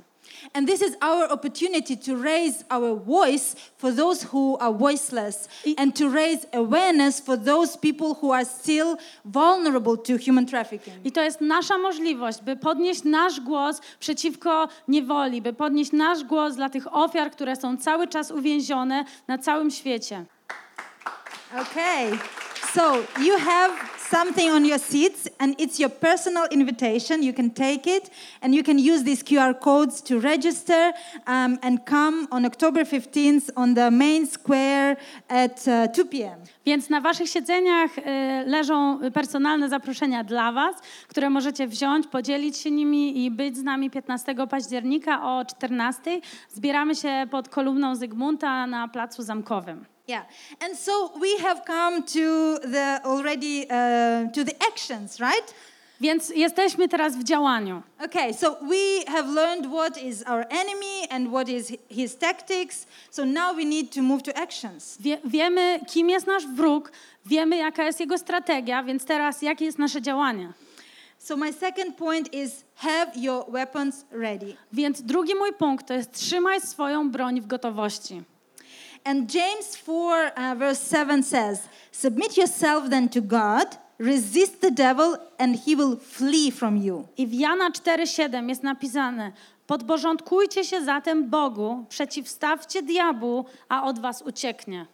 And 0.54 0.68
this 0.68 0.82
is 0.82 0.96
our 1.02 1.32
opportunity 1.32 1.98
to 1.98 2.16
raise 2.16 2.64
our 2.70 2.96
voice 2.96 3.56
for 3.78 3.92
those 3.92 4.24
who 4.24 4.58
are 4.60 4.74
voiceless 4.74 5.48
and 5.78 5.96
to 5.96 6.10
raise 6.10 6.46
awareness 6.54 7.20
for 7.20 7.38
those 7.38 7.78
people 7.78 8.14
who 8.22 8.32
are 8.32 8.46
still 8.46 8.98
vulnerable 9.26 9.98
to 9.98 10.18
human 10.18 10.46
trafficking. 10.46 10.94
I 11.04 11.12
to 11.12 11.22
jest 11.22 11.42
nasza 11.42 11.78
możliwość, 11.78 12.42
by 12.42 12.56
podnieść 12.56 13.04
nasz 13.04 13.40
głos 13.40 13.82
przeciwko 14.00 14.68
niewoli, 14.88 15.42
by 15.42 15.54
podnieść 15.54 15.92
nasz 15.92 16.24
głos 16.24 16.56
dla 16.56 16.70
tych 16.70 16.96
ofiar, 16.96 17.32
które 17.32 17.56
są 17.56 17.78
cały 17.78 18.08
czas 18.08 18.32
uwięzione 18.32 19.06
na 19.28 19.38
całym 19.38 19.72
świecie. 19.72 20.26
Okay. 21.52 22.20
So 22.74 22.98
you 23.22 23.38
have 23.38 23.95
something 24.10 24.50
on 24.52 24.66
your 24.66 24.78
seats, 24.78 25.28
and 25.40 25.56
it's 25.60 25.80
your 25.80 25.90
personal 25.90 26.46
invitation. 26.52 27.24
You 27.24 27.34
can 27.34 27.50
take 27.50 27.88
it, 27.88 28.10
and 28.42 28.56
you 28.56 28.64
can 28.64 28.78
use 28.80 29.04
these 29.04 29.24
QR 29.24 29.60
codes 29.60 30.02
to 30.02 30.20
register 30.20 30.94
um, 31.28 31.60
and 31.62 31.86
come 31.86 32.28
on 32.32 32.46
October 32.46 32.84
15th 32.84 33.50
on 33.56 33.74
the 33.74 33.92
main 33.92 34.26
square 34.26 34.98
at 35.30 35.68
uh, 35.68 35.88
2 35.88 36.06
p.m. 36.06 36.40
Więc 36.66 36.90
na 36.90 37.02
waszych 37.02 37.30
siedzeniach 37.30 37.98
y, 37.98 38.02
leżą 38.46 39.00
personalne 39.14 39.70
zaproszenia 39.70 40.24
dla 40.24 40.52
was, 40.52 40.76
które 41.08 41.30
możecie 41.30 41.68
wziąć, 41.68 42.08
podzielić 42.08 42.58
się 42.58 42.72
nimi 42.72 43.26
i 43.26 43.32
być 43.32 43.58
z 43.58 43.64
nami 43.64 43.90
15 43.90 44.36
października 44.50 45.24
o 45.24 45.46
14. 45.46 46.22
Zbieramy 46.50 46.96
się 46.96 47.28
pod 47.32 47.50
kolumną 47.50 47.96
Zygmunta 47.96 48.68
na 48.68 48.88
Placu 48.88 49.24
Zamkowym. 49.24 49.95
Yeah, 50.08 50.26
and 50.60 50.78
so 50.78 51.12
we 51.20 51.38
have 51.38 51.62
come 51.66 52.04
to 52.04 52.60
the 52.60 53.02
already 53.04 53.66
uh, 53.70 54.32
to 54.32 54.44
the 54.44 54.54
actions, 54.68 55.20
right? 55.20 55.54
Więc 56.02 56.30
jesteśmy 56.30 56.88
teraz 56.88 57.16
w 57.16 57.24
działaniu. 57.24 57.82
Okay, 58.06 58.34
so 58.34 58.58
we 58.62 59.12
have 59.12 59.34
learned 59.34 59.66
what 59.66 59.98
is 59.98 60.24
our 60.28 60.46
enemy 60.50 61.08
and 61.10 61.30
what 61.30 61.50
is 61.50 61.72
his 61.90 62.18
tactics. 62.18 62.88
So 63.12 63.26
now 63.26 63.56
we 63.56 63.66
need 63.66 63.96
to 63.96 64.02
move 64.02 64.24
to 64.24 64.38
actions. 64.38 64.98
Wie, 65.00 65.18
wiemy, 65.24 65.80
kim 65.88 66.10
jest 66.10 66.28
nasz 66.28 66.48
wróg, 66.48 66.92
wiemy, 67.26 67.58
jaka 67.58 67.84
jest 67.84 68.00
jego 68.00 68.18
strategia, 68.18 68.84
więc 68.84 69.06
teraz 69.06 69.42
jakie 69.42 69.66
jest 69.66 69.80
nasze 69.80 70.02
działanie. 70.02 70.54
So 71.18 71.38
my 71.38 71.54
second 71.54 71.96
point 71.96 72.34
is 72.34 72.64
have 72.76 73.12
your 73.16 73.46
weapons 73.52 74.06
ready. 74.12 74.56
Więc 74.74 75.02
drugi 75.02 75.36
mój 75.36 75.54
punkt 75.54 75.88
to 75.88 75.94
jest 75.94 76.12
trzymaj 76.12 76.62
swoją 76.62 77.12
broń 77.12 77.42
w 77.42 77.48
gotowości. 77.48 78.24
And 79.06 79.30
James 79.30 79.76
4 79.76 80.32
uh, 80.36 80.56
verse 80.56 80.80
7 80.80 81.22
says, 81.24 81.68
"Submit 81.92 82.38
yourself 82.38 82.90
then 82.90 83.08
to 83.10 83.22
God, 83.22 83.78
resist 84.00 84.62
the 84.62 84.72
devil 84.72 85.18
and 85.38 85.56
he 85.56 85.76
will 85.76 85.98
flee 85.98 86.50
from 86.52 86.76
you." 86.78 87.08
I 87.18 87.26
w 87.26 87.34
Jana 87.34 87.70
4,7 87.70 88.48
jest 88.50 88.64
napisane: 88.64 89.34
Podporządkujcie 89.68 90.64
się 90.64 90.86
zatem 90.86 91.30
Bogu, 91.30 91.86
przeciwstawcie 91.90 92.82
diabłu, 92.82 93.46
a 93.70 93.84
od 93.84 94.00
was 94.00 94.22
ucieknie. 94.22 94.86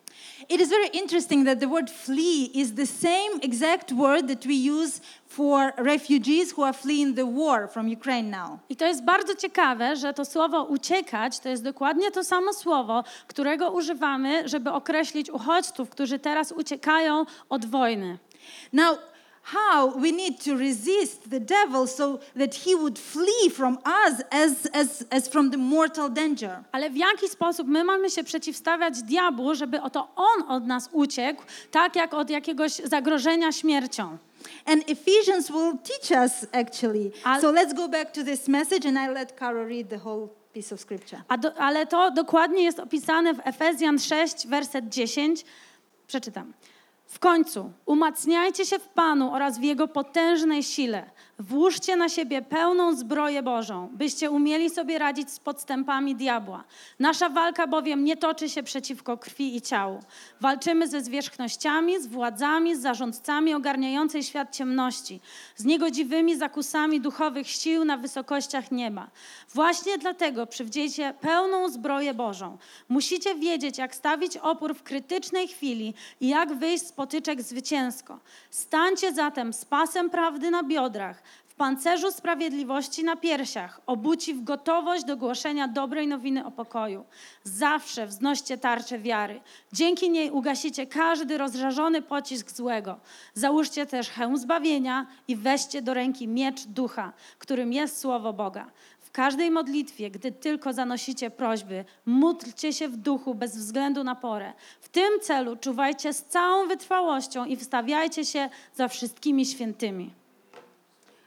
It 0.49 0.61
is 0.61 0.69
very 0.69 0.87
interesting 0.87 1.45
that 1.45 1.59
the 1.59 1.67
word 1.67 1.91
flee 1.91 2.45
is 2.53 2.73
the 2.75 2.85
same 2.85 3.41
exact 3.41 3.93
word 3.93 4.27
that 4.27 4.47
we 4.47 4.53
use 4.53 5.01
for 5.27 5.73
refugees 5.77 6.57
who 6.57 6.63
are 6.63 6.73
fleeing 6.73 7.15
the 7.15 7.25
war 7.25 7.69
from 7.69 7.93
Ukraine 7.93 8.29
now. 8.29 8.59
I 8.69 8.75
to 8.75 8.85
jest 8.85 9.03
bardzo 9.03 9.35
ciekawe, 9.35 9.95
że 9.95 10.13
to 10.13 10.25
słowo 10.25 10.63
uciekać 10.63 11.39
to 11.39 11.49
jest 11.49 11.63
dokładnie 11.63 12.11
to 12.11 12.23
samo 12.23 12.53
słowo, 12.53 13.03
którego 13.27 13.71
używamy, 13.71 14.49
żeby 14.49 14.71
określić 14.71 15.29
uchodźców, 15.29 15.89
którzy 15.89 16.19
teraz 16.19 16.51
uciekają 16.51 17.25
od 17.49 17.65
wojny. 17.65 18.17
Now, 18.73 18.97
how 19.43 19.87
we 19.97 20.11
need 20.11 20.43
to 20.43 20.55
resist 20.55 21.29
the 21.29 21.39
devil 21.39 21.87
so 21.87 22.19
that 22.37 22.55
he 22.55 22.75
would 22.75 22.99
flee 22.99 23.49
from 23.49 23.77
us 23.85 24.21
as, 24.31 24.67
as, 24.73 25.05
as 25.11 25.27
from 25.27 25.51
the 25.51 25.57
mortal 25.57 26.09
danger. 26.09 26.63
Ale 26.71 26.89
w 26.89 26.97
jaki 26.97 27.29
sposób 27.29 27.67
my 27.67 27.83
mamy 27.83 28.09
się 28.09 28.23
przeciwstawiać 28.23 29.01
diabłu, 29.03 29.55
żeby 29.55 29.81
oto 29.81 30.07
on 30.15 30.43
od 30.47 30.67
nas 30.67 30.89
uciekł, 30.91 31.43
tak 31.71 31.95
jak 31.95 32.13
od 32.13 32.29
jakiegoś 32.29 32.71
zagrożenia 32.73 33.51
śmiercią? 33.51 34.17
And 34.65 34.89
Ephesians 34.89 35.47
will 35.47 35.77
teach 35.83 36.23
us 36.23 36.45
actually. 36.51 37.11
Al- 37.23 37.41
so 37.41 37.51
let's 37.51 37.73
go 37.73 37.87
back 37.87 38.11
to 38.11 38.23
this 38.23 38.47
message 38.47 38.85
and 38.87 38.97
I 38.97 39.13
let 39.13 39.33
Caro 39.39 39.65
read 39.65 39.89
the 39.89 39.99
whole 40.05 40.27
piece 40.53 40.75
of 40.75 40.81
scripture. 40.81 41.21
Do, 41.41 41.53
ale 41.57 41.85
to 41.85 42.11
dokładnie 42.11 42.63
jest 42.63 42.79
opisane 42.79 43.33
w 43.33 43.39
Efezjan 43.47 43.99
6, 43.99 44.47
werset 44.47 44.89
10. 44.89 45.45
Przeczytam. 46.07 46.53
W 47.11 47.19
końcu 47.19 47.71
umacniajcie 47.85 48.65
się 48.65 48.79
w 48.79 48.87
Panu 48.87 49.33
oraz 49.33 49.59
w 49.59 49.63
Jego 49.63 49.87
potężnej 49.87 50.63
sile. 50.63 51.09
Włóżcie 51.39 51.95
na 51.95 52.09
siebie 52.09 52.41
pełną 52.41 52.95
zbroję 52.95 53.43
Bożą, 53.43 53.89
byście 53.91 54.31
umieli 54.31 54.69
sobie 54.69 54.99
radzić 54.99 55.31
z 55.31 55.39
podstępami 55.39 56.15
diabła. 56.15 56.63
Nasza 56.99 57.29
walka 57.29 57.67
bowiem 57.67 58.03
nie 58.03 58.17
toczy 58.17 58.49
się 58.49 58.63
przeciwko 58.63 59.17
krwi 59.17 59.55
i 59.55 59.61
ciału. 59.61 59.99
Walczymy 60.41 60.87
ze 60.87 61.01
zwierzchnościami, 61.01 62.01
z 62.01 62.07
władzami, 62.07 62.75
z 62.75 62.81
zarządcami 62.81 63.53
ogarniającej 63.53 64.23
świat 64.23 64.55
ciemności, 64.55 65.19
z 65.55 65.65
niegodziwymi 65.65 66.35
zakusami 66.37 67.01
duchowych 67.01 67.47
sił 67.47 67.85
na 67.85 67.97
wysokościach 67.97 68.71
nieba. 68.71 69.07
Właśnie 69.53 69.97
dlatego 69.97 70.47
przywdziejcie 70.47 71.13
pełną 71.21 71.69
zbroję 71.69 72.13
Bożą. 72.13 72.57
Musicie 72.89 73.35
wiedzieć, 73.35 73.77
jak 73.77 73.95
stawić 73.95 74.37
opór 74.37 74.75
w 74.75 74.83
krytycznej 74.83 75.47
chwili 75.47 75.93
i 76.21 76.27
jak 76.27 76.53
wyjść 76.53 76.87
z 76.87 76.91
potyczek 77.01 77.41
zwycięsko. 77.41 78.19
Stańcie 78.49 79.13
zatem 79.13 79.53
z 79.53 79.65
pasem 79.65 80.09
prawdy 80.09 80.51
na 80.51 80.63
biodrach, 80.63 81.23
pancerzu 81.61 82.11
sprawiedliwości 82.11 83.03
na 83.03 83.15
piersiach, 83.15 83.81
obuci 83.85 84.33
w 84.33 84.43
gotowość 84.43 85.03
do 85.03 85.17
głoszenia 85.17 85.67
dobrej 85.67 86.07
nowiny 86.07 86.45
o 86.45 86.51
pokoju. 86.51 87.05
Zawsze 87.43 88.07
wznoście 88.07 88.57
tarczę 88.57 88.99
wiary. 88.99 89.41
Dzięki 89.73 90.09
niej 90.09 90.31
ugasicie 90.31 90.87
każdy 90.87 91.37
rozżarzony 91.37 92.01
pocisk 92.01 92.51
złego. 92.51 92.99
Załóżcie 93.33 93.85
też 93.85 94.09
hełm 94.09 94.37
zbawienia 94.37 95.07
i 95.27 95.35
weźcie 95.35 95.81
do 95.81 95.93
ręki 95.93 96.27
miecz 96.27 96.65
ducha, 96.65 97.13
którym 97.39 97.73
jest 97.73 97.99
słowo 97.99 98.33
Boga. 98.33 98.71
W 98.99 99.11
każdej 99.11 99.51
modlitwie, 99.51 100.11
gdy 100.11 100.31
tylko 100.31 100.73
zanosicie 100.73 101.29
prośby, 101.29 101.85
módlcie 102.05 102.73
się 102.73 102.87
w 102.87 102.97
duchu 102.97 103.35
bez 103.35 103.57
względu 103.57 104.03
na 104.03 104.15
porę. 104.15 104.53
W 104.81 104.89
tym 104.89 105.19
celu 105.21 105.55
czuwajcie 105.55 106.13
z 106.13 106.23
całą 106.23 106.67
wytrwałością 106.67 107.45
i 107.45 107.55
wstawiajcie 107.55 108.25
się 108.25 108.49
za 108.75 108.87
wszystkimi 108.87 109.45
świętymi. 109.45 110.20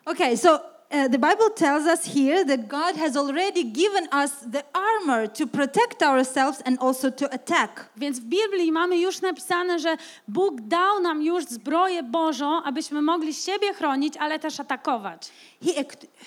Okay, 0.07 0.37
so 0.37 0.61
uh, 0.91 1.09
the 1.09 1.19
Bible 1.19 1.49
tells 1.57 1.87
us 1.87 2.05
here 2.05 2.45
that 2.45 2.69
God 2.69 2.95
has 2.97 3.17
already 3.17 3.65
given 3.65 4.07
us 4.13 4.33
the 4.47 4.63
armor 4.75 5.27
to 5.29 5.47
protect 5.47 6.03
ourselves 6.03 6.63
and 6.67 6.79
also 6.79 7.11
to 7.11 7.35
attack. 7.35 7.89
Więc 7.97 8.21
w 8.21 8.25
Biblii 8.25 8.73
mamy 8.73 8.99
już 8.99 9.21
napisane, 9.21 9.79
że 9.79 9.97
Bóg 10.29 10.61
dał 10.61 11.01
nam 11.01 11.23
już 11.23 11.45
zbroję 11.45 12.03
Bożą, 12.03 12.63
abyśmy 12.63 13.03
mogli 13.03 13.35
siebie 13.35 13.75
chronić, 13.75 14.17
ale 14.17 14.39
też 14.39 14.61
atakować. 14.61 15.31
He, 15.65 15.85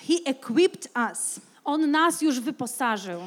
he 0.08 0.14
equipped 0.24 0.88
us. 1.10 1.40
On 1.64 1.90
nas 1.90 2.22
już 2.22 2.40
wyposażył. 2.40 3.20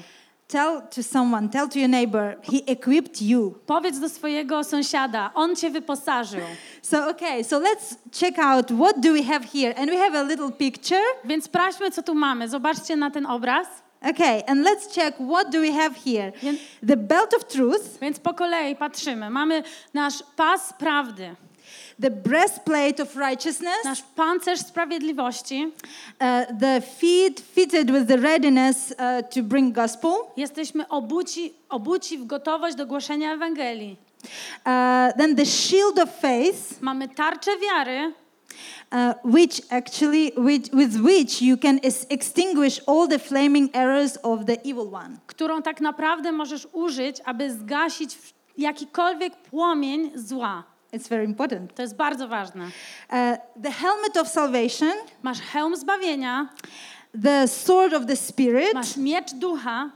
Tell 0.52 0.82
to 0.96 1.04
someone, 1.04 1.50
tell 1.50 1.68
to 1.70 1.80
your 1.80 1.90
neighbor, 1.90 2.36
He 2.44 2.58
equipped 2.68 3.22
you. 3.22 3.52
Powiedz 3.66 4.00
do 4.00 4.10
swojego 4.10 4.64
sąsiada, 4.64 5.32
on 5.36 5.56
cię 5.56 5.70
wyposażył. 5.70 6.42
So, 6.82 7.10
okay, 7.10 7.44
so 7.44 7.60
let's 7.60 7.96
check 8.20 8.40
out 8.40 8.72
what 8.72 9.00
do 9.00 9.14
we 9.14 9.24
have 9.24 9.46
here. 9.54 9.74
And 9.78 9.90
we 9.92 9.98
have 9.98 10.16
a 10.20 10.24
little 10.24 10.52
picture. 10.52 11.02
Więc 11.26 11.46
sprawdźmy, 11.46 11.92
co 11.92 12.04
tu 12.04 12.16
mamy. 12.16 12.50
Zobaczcie 12.50 12.96
na 12.96 13.12
ten 13.12 13.26
obraz. 13.26 13.68
Okay, 14.10 14.44
and 14.48 14.66
let's 14.66 14.96
check 14.96 15.16
what 15.30 15.50
do 15.52 15.62
we 15.62 15.72
have 15.72 15.96
here. 16.06 16.32
Jen- 16.44 16.58
The 16.88 16.98
belt 16.98 17.34
of 17.34 17.46
truth, 17.46 18.00
Więc 18.02 18.20
po 18.20 18.34
kolei 18.34 18.76
patrzymy. 18.76 19.30
Mamy 19.30 19.64
nasz 19.94 20.24
pas 20.36 20.74
prawdy, 20.74 21.36
the 22.02 22.10
breastplate 22.10 23.04
of 23.04 23.16
righteousness, 23.16 23.84
nasz 23.84 24.02
pancerz 24.16 24.60
sprawiedliwości. 24.60 25.72
uh, 26.20 26.60
the 26.60 26.82
feet 27.00 27.40
fitted 27.56 27.92
with 27.92 28.08
the 28.08 28.18
readiness 28.18 28.92
uh, 28.92 29.30
to 29.30 29.44
bring 29.44 29.76
gospel, 29.76 30.12
Jesteśmy 30.38 30.88
obuci, 30.90 31.54
obuci 31.70 32.18
w 32.18 32.26
gotowość 32.26 32.76
do 32.76 32.86
głoszenia 32.86 33.34
Ewangelii. 33.34 33.98
uh, 34.66 35.18
then 35.18 35.36
the 35.36 35.46
shield 35.46 36.00
of 36.00 36.10
faith, 36.20 36.82
Mamy 36.82 37.08
tarczę 37.10 37.52
wiary, 37.62 38.14
uh, 38.92 39.34
which 39.34 39.62
actually 39.70 40.32
with, 40.38 40.70
with 40.76 40.96
which 41.02 41.42
you 41.42 41.58
can 41.58 41.80
extinguish 42.10 42.82
all 42.88 43.08
the 43.08 43.20
flaming 43.20 43.76
arrows 43.76 44.18
of 44.24 44.46
the 44.46 44.54
evil 44.64 44.94
one. 44.94 45.18
którą 45.28 45.62
tak 45.62 45.82
naprawdę 45.82 46.32
możesz 46.32 46.68
użyć, 46.74 47.18
aby 47.26 47.52
zgasić 47.52 48.18
jakikolwiek 48.58 49.36
płomień 49.36 50.12
zła. 50.16 50.64
It's 50.94 51.08
very 51.10 51.24
important. 51.26 51.76
To 51.76 51.82
jest 51.82 51.96
bardzo 51.96 52.28
ważne. 52.28 52.66
Uh, 52.66 53.38
the 53.64 53.72
helmet 53.72 54.18
of 54.18 54.28
salvation, 54.28 54.92
Masz 55.24 55.40
hełm 55.40 55.76
zbawienia, 55.76 56.50
the 57.24 57.48
sword 57.48 57.94
of 57.94 58.06
the 58.06 58.16
spirit, 58.16 58.74
masz 58.74 58.98
miecz 58.98 59.34
ducha, 59.34 59.90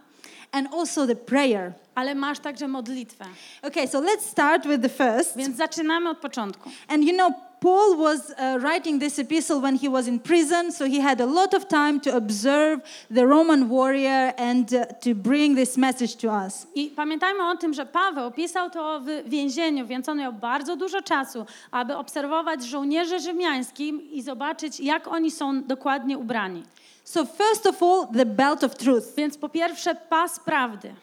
and 0.51 0.73
also 0.73 1.07
the 1.07 1.15
prayer. 1.15 1.73
ale 1.95 2.15
masz 2.15 2.39
także 2.39 2.67
modlitwę. 2.67 3.25
Okay, 3.61 3.87
so 3.87 4.01
let's 4.01 4.21
start 4.21 4.67
with 4.67 4.81
the 4.81 4.89
first. 4.89 5.37
Więc 5.37 5.57
zaczynamy 5.57 6.09
od 6.09 6.17
początku. 6.17 6.69
And 6.87 7.03
you 7.03 7.13
know, 7.13 7.33
Paul 7.65 7.97
was 7.97 8.29
uh, 8.29 8.59
writing 8.61 8.99
this 8.99 9.17
epistle 9.17 9.59
when 9.59 9.75
he 9.75 9.89
was 9.89 10.07
in 10.07 10.19
prison, 10.19 10.71
so 10.71 10.85
he 10.85 10.99
had 10.99 11.19
a 11.19 11.25
lot 11.25 11.55
of 11.55 11.67
time 11.67 11.99
to 11.99 12.15
observe 12.15 12.81
the 13.09 13.25
Roman 13.25 13.69
warrior 13.69 14.33
and 14.37 14.71
uh, 14.71 14.85
to 15.01 15.15
bring 15.15 15.55
this 15.55 15.75
message 15.75 16.15
to 16.17 16.29
us. 16.29 16.67
I 16.75 16.91
pamiętajmy 16.95 17.49
o 17.49 17.57
tym, 17.57 17.73
że 17.73 17.85
Paweł 17.85 18.31
pisał 18.31 18.69
to 18.69 18.99
w 18.99 19.29
więzieniu, 19.29 19.87
więc 19.87 20.09
on 20.09 20.17
miał 20.17 20.33
bardzo 20.33 20.75
dużo 20.75 21.01
czasu, 21.01 21.45
aby 21.71 21.95
obserwować 21.95 22.63
żołnierzy 22.63 23.19
rzymiańskich 23.19 24.11
i 24.11 24.21
zobaczyć, 24.21 24.79
jak 24.79 25.07
oni 25.07 25.31
są 25.31 25.63
dokładnie 25.63 26.17
ubrani. 26.17 26.63
So 27.03 27.25
first 27.25 27.65
of 27.65 27.83
all, 27.83 28.07
the 28.17 28.25
belt 28.25 28.63
of 28.63 28.75
truth. 28.75 29.15
Więc 29.17 29.37
po 29.37 29.49
pierwsze 29.49 29.95
pas 29.95 30.39
prawdy. 30.39 30.93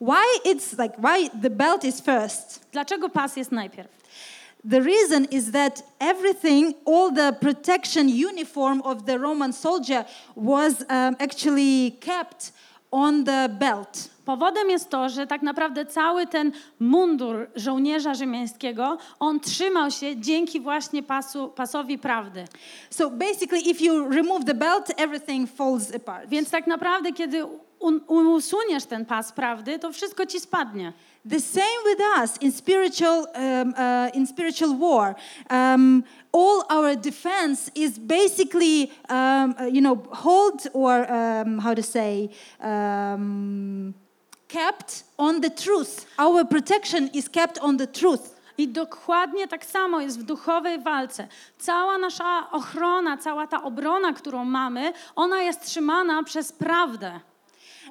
Why 0.00 0.50
it's 0.52 0.82
like 0.82 0.94
why 0.98 1.30
the 1.42 1.50
belt 1.50 1.84
is 1.84 2.00
first? 2.00 2.60
Dlaczego 2.72 3.08
pas 3.08 3.36
jest 3.36 3.52
najpierw? 3.52 3.99
The 4.64 4.80
reason 4.80 5.24
is 5.30 5.52
that 5.52 5.82
everything, 6.00 6.74
all 6.84 7.10
the 7.10 7.32
protection 7.40 8.08
uniform 8.08 8.82
of 8.82 9.06
the 9.06 9.18
Roman 9.18 9.52
soldier 9.52 10.04
was 10.36 10.84
um, 10.88 11.16
actually 11.18 11.92
kept 12.00 12.52
on 12.92 13.24
the 13.24 13.48
belt. 13.58 14.10
Powodem 14.24 14.70
jest 14.70 14.90
to, 14.90 15.08
że 15.08 15.26
tak 15.26 15.42
naprawdę 15.42 15.86
cały 15.86 16.26
ten 16.26 16.52
mundur 16.80 17.46
żołnierza 17.56 18.14
rzymiańskiego, 18.14 18.98
on 19.20 19.40
trzymał 19.40 19.90
się 19.90 20.16
dzięki 20.16 20.60
właśnie 20.60 21.02
pasu, 21.02 21.48
pasowi 21.48 21.98
prawdy. 21.98 22.44
So 22.90 23.10
basically, 23.10 23.70
if 23.70 23.84
you 23.84 24.08
remove 24.08 24.44
the 24.44 24.54
belt, 24.54 24.92
everything 24.96 25.50
falls 25.50 25.94
apart. 25.94 26.28
Więc 26.28 26.50
tak 26.50 26.66
naprawdę, 26.66 27.12
kiedy 27.12 27.46
un- 27.80 28.26
usuniesz 28.26 28.84
ten 28.84 29.06
pas 29.06 29.32
prawdy, 29.32 29.78
to 29.78 29.92
wszystko 29.92 30.26
ci 30.26 30.40
spadnie. 30.40 30.92
The 31.30 31.40
same 31.40 31.84
with 31.84 32.00
us 32.22 32.42
in 32.42 32.52
spiritual 32.52 33.18
um, 33.18 33.74
uh, 33.74 34.16
in 34.16 34.26
spiritual 34.26 34.74
war. 34.78 35.14
Um, 35.50 36.02
all 36.32 36.62
our 36.68 36.96
defense 36.96 37.70
is 37.74 37.98
basically, 37.98 38.90
um, 39.08 39.54
uh, 39.58 39.66
you 39.72 39.80
know, 39.80 39.96
hold 40.10 40.68
or 40.72 41.06
um, 41.10 41.58
how 41.58 41.74
to 41.74 41.82
say, 41.82 42.28
um, 42.60 43.94
kept 44.48 45.04
on 45.18 45.40
the 45.40 45.50
truth. 45.50 46.06
Our 46.18 46.44
protection 46.44 47.10
is 47.14 47.28
kept 47.28 47.58
on 47.58 47.76
the 47.76 47.86
truth. 47.86 48.40
I 48.58 48.68
dokładnie 48.68 49.48
tak 49.48 49.64
samo 49.64 50.00
jest 50.00 50.20
w 50.20 50.22
duchowej 50.22 50.78
walce. 50.78 51.28
Cała 51.58 51.98
nasza 51.98 52.50
ochrona, 52.50 53.16
cała 53.16 53.46
ta 53.46 53.62
obrona, 53.62 54.12
którą 54.12 54.44
mamy, 54.44 54.92
ona 55.16 55.42
jest 55.42 55.64
trzymana 55.64 56.22
przez 56.22 56.52
prawdę. 56.52 57.20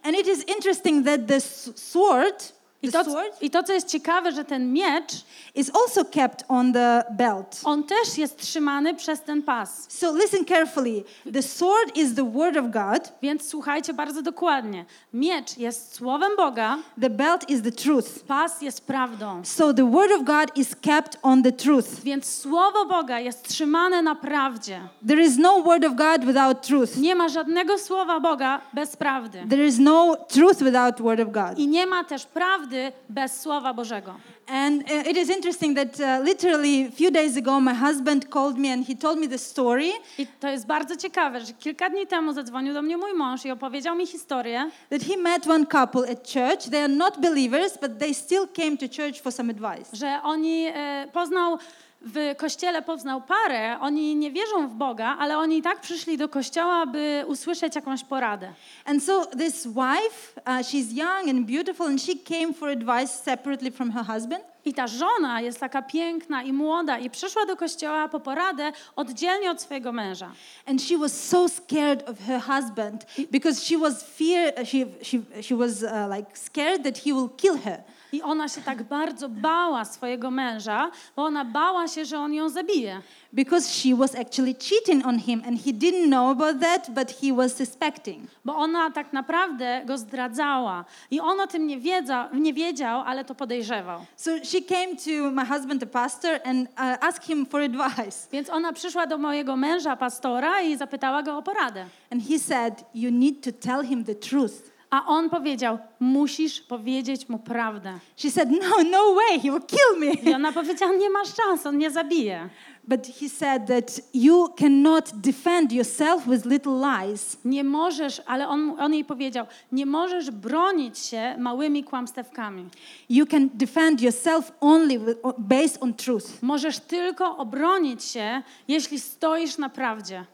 And 0.03 0.15
it 0.15 0.27
is 0.27 0.43
interesting 0.47 1.03
that 1.03 1.27
the 1.27 1.39
sword, 1.39 2.41
I 2.81 2.91
to, 2.91 3.03
I 3.41 3.49
to, 3.49 3.63
co 3.63 3.73
jest 3.73 3.87
ciekawe, 3.87 4.31
że 4.31 4.45
ten 4.45 4.73
miecz, 4.73 5.13
is 5.55 5.71
also 5.83 6.05
kept 6.05 6.43
on 6.47 6.73
the 6.73 7.03
belt. 7.11 7.61
on 7.63 7.83
też 7.83 8.17
jest 8.17 8.37
trzymany 8.37 8.93
przez 8.93 9.21
ten 9.21 9.43
pas. 9.43 9.85
So 9.89 10.13
listen 10.17 10.45
carefully. 10.45 11.03
The 11.33 11.41
sword 11.41 11.97
is 11.97 12.15
the 12.15 12.31
word 12.31 12.57
of 12.57 12.65
God. 12.65 13.11
Więc 13.21 13.47
słuchajcie 13.49 13.93
bardzo 13.93 14.21
dokładnie. 14.21 14.85
Miecz 15.13 15.57
jest 15.57 15.95
słowem 15.95 16.31
Boga, 16.37 16.77
The 17.01 17.09
belt 17.09 17.49
is 17.49 17.61
the 17.61 17.71
truth. 17.71 18.19
pas 18.27 18.61
jest 18.61 18.81
prawdą. 18.81 19.41
So 19.45 19.73
the 19.73 19.91
word 19.91 20.11
of 20.11 20.23
God 20.23 20.57
is 20.57 20.75
kept 20.81 21.17
on 21.21 21.43
the 21.43 21.51
truth. 21.51 21.87
Więc 22.03 22.25
słowo 22.41 22.85
Boga 22.85 23.19
jest 23.19 23.47
trzymane 23.47 24.01
na 24.01 24.15
prawdzie. 24.15 24.81
There 25.07 25.21
is 25.23 25.37
no 25.37 25.61
word 25.61 25.85
of 25.85 25.93
God 25.93 26.25
without 26.25 26.61
truth. 26.67 26.97
Nie 26.97 27.15
ma 27.15 27.29
żadnego 27.29 27.77
słowa 27.77 28.19
Boga 28.19 28.61
bez 28.73 28.95
prawdy. 28.97 29.43
There 29.49 29.65
is 29.67 29.79
no 29.79 30.15
truth 30.27 30.59
without 30.59 31.01
word 31.01 31.19
of 31.19 31.27
God. 31.31 31.57
I 31.59 31.67
nie 31.67 31.87
ma 31.87 32.03
też 32.03 32.25
prawdy 32.25 32.68
bez 33.09 33.41
słowa 33.41 33.73
Bożego. 33.73 34.15
And 34.47 34.83
uh, 34.83 35.07
it 35.07 35.17
is 35.17 35.29
interesting 35.29 35.77
that 35.77 35.99
uh, 35.99 36.25
literally 36.25 36.87
a 36.87 36.91
few 36.91 37.11
days 37.11 37.37
ago 37.37 37.59
my 37.59 37.73
husband 37.73 38.29
called 38.29 38.57
me 38.57 38.73
and 38.73 38.87
he 38.87 38.95
told 38.95 39.19
me 39.19 39.27
the 39.27 39.37
story 39.37 39.91
I 40.17 40.27
to 40.39 40.47
jest 40.47 40.65
bardzo 40.65 40.95
ciekawe, 40.95 41.41
że 41.41 41.53
kilka 41.53 41.89
dni 41.89 42.07
temu 42.07 42.33
zadzwonił 42.33 42.73
do 42.73 42.81
mnie 42.81 42.97
mój 42.97 43.13
mąż 43.13 43.45
i 43.45 43.51
opowiedział 43.51 43.95
mi 43.95 44.07
historię, 44.07 44.69
that 44.89 45.01
he 45.01 45.17
met 45.17 45.47
one 45.47 45.65
couple 45.65 46.11
at 46.11 46.33
church. 46.33 46.69
They 46.71 46.83
are 46.83 46.93
not 46.93 47.19
believers, 47.21 47.77
but 47.81 47.99
they 47.99 48.13
still 48.13 48.47
came 48.47 48.77
to 48.77 48.85
church 48.87 49.21
for 49.21 49.31
some 49.31 49.51
advice. 49.51 49.97
że 49.97 50.19
oni 50.23 50.65
e, 50.73 51.07
poznał 51.13 51.57
w 52.01 52.35
kościele 52.37 52.81
poznał 52.81 53.21
parę, 53.21 53.79
oni 53.79 54.15
nie 54.15 54.31
wierzą 54.31 54.67
w 54.67 54.73
Boga, 54.73 55.15
ale 55.19 55.37
oni 55.37 55.57
i 55.57 55.61
tak 55.61 55.81
przyszli 55.81 56.17
do 56.17 56.29
kościoła, 56.29 56.85
by 56.85 57.23
usłyszeć 57.27 57.75
jakąś 57.75 58.03
poradę. 58.03 58.53
And 58.85 59.03
so 59.03 59.25
this 59.25 59.67
wife, 59.67 60.41
uh, 60.41 60.43
she's 60.43 60.93
young 60.93 61.29
and 61.29 61.47
beautiful, 61.47 61.87
and 61.87 62.01
she 62.01 62.13
came 62.15 62.53
for 62.53 62.69
advice 62.69 63.23
separately 63.23 63.71
from 63.71 63.91
her 63.91 64.05
husband. 64.05 64.43
I 64.65 64.73
ta 64.73 64.87
żona 64.87 65.41
jest 65.41 65.59
taka 65.59 65.81
piękna 65.81 66.43
i 66.43 66.53
młoda 66.53 66.97
i 66.97 67.09
przyszła 67.09 67.45
do 67.45 67.55
kościoła 67.55 68.07
po 68.07 68.19
poradę 68.19 68.71
oddzielnie 68.95 69.51
od 69.51 69.61
swojego 69.61 69.91
męża. 69.91 70.31
And 70.65 70.81
she 70.81 70.97
was 70.97 71.29
so 71.29 71.49
scared 71.49 72.09
of 72.09 72.19
her 72.19 72.41
husband 72.41 73.05
because 73.31 73.65
she 73.65 73.77
was 73.77 74.03
fear. 74.03 74.53
She 74.65 74.85
she 75.01 75.19
she 75.41 75.55
was 75.55 75.83
uh, 75.83 76.17
like 76.17 76.37
scared 76.37 76.83
that 76.83 76.97
he 76.97 77.13
will 77.13 77.29
kill 77.37 77.57
her. 77.57 77.83
I 78.13 78.21
ona 78.21 78.47
się 78.49 78.61
tak 78.61 78.83
bardzo 78.83 79.29
bała 79.29 79.85
swojego 79.85 80.31
męża, 80.31 80.91
bo 81.15 81.23
ona 81.23 81.45
bała 81.45 81.87
się, 81.87 82.05
że 82.05 82.19
on 82.19 82.33
ją 82.33 82.49
zabije. 82.49 83.01
because 83.33 83.69
she 83.69 83.95
was 83.95 84.15
actually 84.15 84.55
cheating 84.55 85.05
on 85.05 85.19
him 85.19 85.43
and 85.47 85.61
he 85.65 85.71
didn't 85.71 86.07
know 86.07 86.29
about 86.31 86.59
that 86.61 86.89
but 86.89 87.11
he 87.21 87.33
was 87.33 87.55
suspecting 87.55 88.27
Bo 88.45 88.55
ona 88.55 88.91
tak 88.91 89.13
naprawdę 89.13 89.81
go 89.85 89.97
zdradzała. 89.97 90.85
I 91.11 91.19
on 91.19 91.39
o 91.39 91.47
tym 91.47 91.67
nie, 91.67 91.77
wiedza, 91.79 92.29
nie 92.33 92.53
wiedział, 92.53 93.01
ale 93.05 93.25
to 93.25 93.35
podejrzewał. 93.35 94.05
so 94.15 94.31
she 94.43 94.61
came 94.61 94.95
to 94.95 95.31
my 95.31 95.45
husband 95.45 95.79
the 95.81 95.87
pastor 95.87 96.39
and 96.45 96.67
uh, 96.69 96.77
asked 97.07 97.23
him 97.23 97.45
for 97.45 97.61
advice 97.61 98.27
Więc 98.31 98.49
ona 98.49 98.73
przyszła 98.73 99.07
do 99.07 99.17
mojego 99.17 99.55
męża, 99.55 99.95
pastora, 99.95 100.61
i 100.61 100.77
zapytała 100.77 101.23
go 101.23 101.37
o 101.37 101.41
poradę. 101.41 101.85
and 102.11 102.23
he 102.29 102.39
said 102.39 102.73
you 102.93 103.11
need 103.11 103.43
to 103.43 103.51
tell 103.67 103.83
him 103.85 104.03
the 104.05 104.15
truth 104.15 104.68
A 104.89 105.05
on 105.05 105.29
powiedział: 105.29 105.77
Musisz 105.99 106.61
powiedzieć 106.61 107.29
mu 107.29 107.39
prawdę. 107.39 107.99
she 108.17 108.31
said 108.31 108.51
no 108.51 108.83
no 108.91 109.13
way 109.13 109.39
he 109.39 109.51
will 109.51 109.61
kill 109.67 109.99
me 109.99 110.05
I 110.31 110.33
ona 110.33 110.51
powiedziała: 110.51 110.93
Nie 110.93 111.09
masz 111.09 111.27
szans, 111.35 111.65
on 111.65 111.75
mnie 111.75 111.91
zabije. 111.91 112.49
but 112.87 113.07
he 113.21 113.29
said 113.29 113.67
that 113.67 114.01
you 114.13 114.47
cannot 114.59 115.11
defend 115.13 115.71
yourself 115.71 116.27
with 116.27 116.45
little 116.45 116.73
lies 117.01 117.37
Nie 117.45 117.63
możesz, 117.63 118.21
ale 118.25 118.47
on, 118.47 118.75
on 118.79 118.93
jej 118.93 119.05
powiedział: 119.05 119.45
Nie 119.71 119.85
możesz 119.85 120.31
bronić 120.31 120.99
się 120.99 121.35
małymi 121.39 121.83
kłamstewkami. 121.83 122.65
you 123.09 123.25
can 123.25 123.49
defend 123.53 124.01
yourself 124.01 124.51
only 124.61 124.99
with, 124.99 125.19
based 125.37 125.83
on 125.83 125.93
truth 125.93 126.41
Możesz 126.41 126.79
tylko 126.79 127.37
obronić 127.37 128.03
się, 128.03 128.41
jeśli 128.67 128.99
stoisz 128.99 129.57
na 129.57 129.69
prawdzie. 129.69 130.25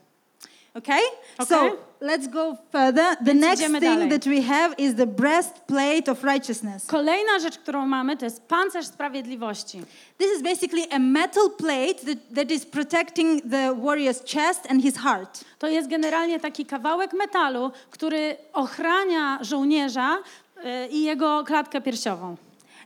Okay? 0.76 1.00
Okay. 1.40 1.46
So 1.46 1.78
let's 2.02 2.28
go 2.28 2.58
further. 2.72 3.16
The 3.22 3.34
next 3.34 3.62
thing 3.62 3.80
dalej. 3.80 4.10
that 4.10 4.26
we 4.26 4.42
have 4.42 4.76
is 4.78 4.96
the 4.96 5.06
breastplate 5.06 6.10
of 6.10 6.24
righteousness. 6.24 6.86
Kolejna 6.86 7.40
rzecz, 7.40 7.58
którą 7.58 7.86
mamy, 7.86 8.18
to 8.18 8.26
jest 8.26 8.42
pancerz 8.42 8.86
sprawiedliwości. 8.86 9.82
This 10.18 10.38
is 10.38 10.42
basically 10.42 10.86
a 10.92 11.00
metal 11.00 11.50
plate 11.50 12.06
that, 12.06 12.36
that 12.36 12.52
is 12.52 12.66
protecting 12.66 13.42
the 13.42 13.74
warrior's 13.76 14.22
chest 14.34 14.62
and 14.70 14.84
his 14.84 14.98
heart. 14.98 15.44
To 15.60 15.68
jest 15.68 15.90
generalnie 15.90 16.40
taki 16.40 16.66
kawałek 16.66 17.14
metalu, 17.14 17.72
który 17.92 18.38
ochrania 18.54 19.40
żołnierza 19.42 20.18
y, 20.18 20.88
i 20.88 21.04
jego 21.04 21.44
klatkę 21.44 21.82
piersiową. 21.82 22.36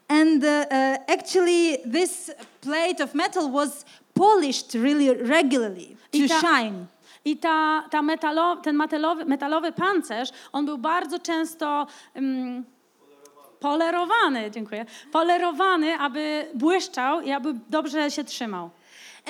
And 0.08 0.43
uh, 0.43 0.49
uh, 0.49 0.97
actually, 1.08 1.78
this 1.91 2.32
plate 2.62 3.04
of 3.04 3.13
metal 3.13 3.52
was 3.52 3.86
polished 4.13 4.75
really 4.75 5.13
regularly 5.13 5.95
to 6.12 6.17
I 6.17 6.28
ta- 6.28 6.39
shine. 6.39 6.86
I 7.26 7.38
ta, 7.38 7.84
ta 7.90 8.02
metalo, 8.02 8.56
ten 8.56 8.76
metalowy, 8.76 9.26
metalowy 9.26 9.72
pancerz, 9.72 10.30
on 10.52 10.66
był 10.66 10.78
bardzo 10.78 11.20
często 11.20 11.88
mm, 12.16 12.66
polerowany, 13.60 14.52
dziękuję, 14.52 14.86
polerowany, 15.12 15.98
aby 15.98 16.48
błyszczał 16.56 17.22
i 17.22 17.32
aby 17.32 17.54
dobrze 17.70 18.12
się 18.12 18.24
trzymał. 18.24 18.70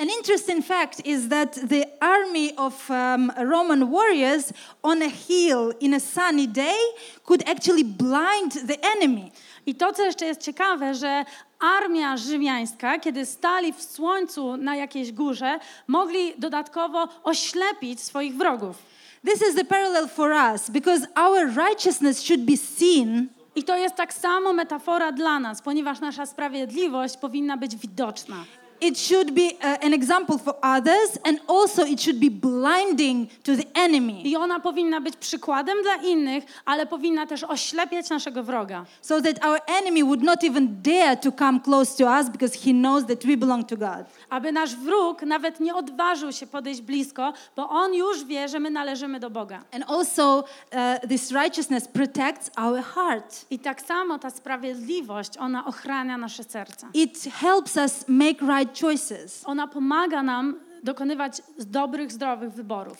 An 0.00 0.08
interesting 0.08 0.62
fact 0.62 1.02
is 1.04 1.28
that 1.28 1.52
the 1.68 1.84
army 2.00 2.56
of 2.56 2.90
um, 2.90 3.30
Roman 3.36 3.90
warriors 3.90 4.50
on 4.82 5.02
a 5.02 5.08
hill 5.08 5.74
in 5.78 5.92
a 5.92 6.00
sunny 6.00 6.46
day 6.46 6.78
could 7.26 7.42
actually 7.46 7.84
blind 7.84 8.52
the 8.52 8.78
enemy. 8.96 9.30
I 9.66 9.74
to, 9.74 9.92
co 9.92 10.04
jeszcze 10.04 10.26
jest 10.26 10.40
ciekawe, 10.40 10.94
że 10.94 11.24
armia 11.58 12.16
rzymiańska, 12.16 12.98
kiedy 12.98 13.26
stali 13.26 13.72
w 13.72 13.82
słońcu 13.82 14.56
na 14.56 14.76
jakiejś 14.76 15.12
górze, 15.12 15.58
mogli 15.88 16.32
dodatkowo 16.38 17.08
oślepić 17.24 18.00
swoich 18.00 18.36
wrogów. 18.36 18.76
This 19.24 19.48
is 19.48 19.54
the 19.54 19.64
parallel 19.64 20.08
for 20.08 20.30
us 20.30 20.70
because 20.70 21.06
our 21.16 21.46
righteousness 21.56 22.22
should 22.22 22.44
be 22.44 22.56
seen 22.56 23.28
I 23.56 23.62
to 23.62 23.76
jest 23.76 23.94
tak 23.94 24.14
samo 24.14 24.52
metafora 24.52 25.12
dla 25.12 25.40
nas, 25.40 25.62
ponieważ 25.62 26.00
nasza 26.00 26.26
sprawiedliwość 26.26 27.16
powinna 27.16 27.56
być 27.56 27.76
widoczna. 27.76 28.36
It 28.80 28.98
should 28.98 29.34
be 29.34 29.56
uh, 29.62 29.86
an 29.86 29.94
example 29.94 30.38
for 30.38 30.54
others 30.62 31.18
and 31.24 31.40
also 31.48 31.84
it 31.84 32.00
should 32.00 32.20
be 32.20 32.30
blinding 32.30 33.28
to 33.42 33.56
the 33.56 33.64
enemy 33.74 34.22
I 34.24 34.36
ona 34.36 34.60
powinna 34.60 35.00
być 35.00 35.16
przykładem 35.16 35.82
dla 35.82 35.96
innych, 35.96 36.44
ale 36.64 36.86
powinna 36.86 37.26
też 37.26 37.44
oślepiać 37.44 38.10
naszego 38.10 38.42
wroga. 38.42 38.84
so 39.02 39.20
that 39.20 39.44
our 39.44 39.58
enemy 39.66 40.04
would 40.04 40.22
not 40.22 40.44
even 40.44 40.82
dare 40.82 41.16
to 41.16 41.32
come 41.32 41.60
close 41.60 41.96
to 42.04 42.10
us 42.20 42.28
because 42.28 42.58
he 42.58 42.72
knows 42.72 43.06
that 43.06 43.26
we 43.26 43.36
belong 43.36 43.68
to 43.68 43.76
God. 43.76 44.06
Aby 44.30 44.52
nasz 44.52 44.76
wróg 44.76 45.22
nawet 45.22 45.60
nie 45.60 45.74
odważył 45.74 46.32
się 46.32 46.46
podejść 46.46 46.80
blisko, 46.80 47.32
bo 47.56 47.68
on 47.68 47.94
już 47.94 48.24
wie, 48.24 48.48
że 48.48 48.60
my 48.60 48.70
należymy 48.70 49.20
do 49.20 49.30
Boga. 49.30 49.62
And 49.72 49.84
also 49.90 50.44
uh, 50.72 51.08
this 51.08 51.32
righteousness 51.32 51.88
protects 51.88 52.50
our 52.56 52.82
heart. 52.82 53.46
I 53.50 53.58
tak 53.58 53.82
samo 53.82 54.18
ta 54.18 54.30
sprawiedliwość, 54.30 55.38
ona 55.38 55.66
ochrania 55.66 56.18
nasze 56.18 56.44
serca. 56.44 56.88
It 56.94 57.24
helps 57.24 57.76
us 57.76 58.04
make 58.08 58.40
right 58.42 58.69
choices. 58.72 59.42
Ona 59.46 59.66
pomaga 59.66 60.22
nam 60.22 60.60
dokonywać 60.82 61.42
dobrych, 61.58 62.12
zdrowych 62.12 62.52
wyborów. 62.52 62.96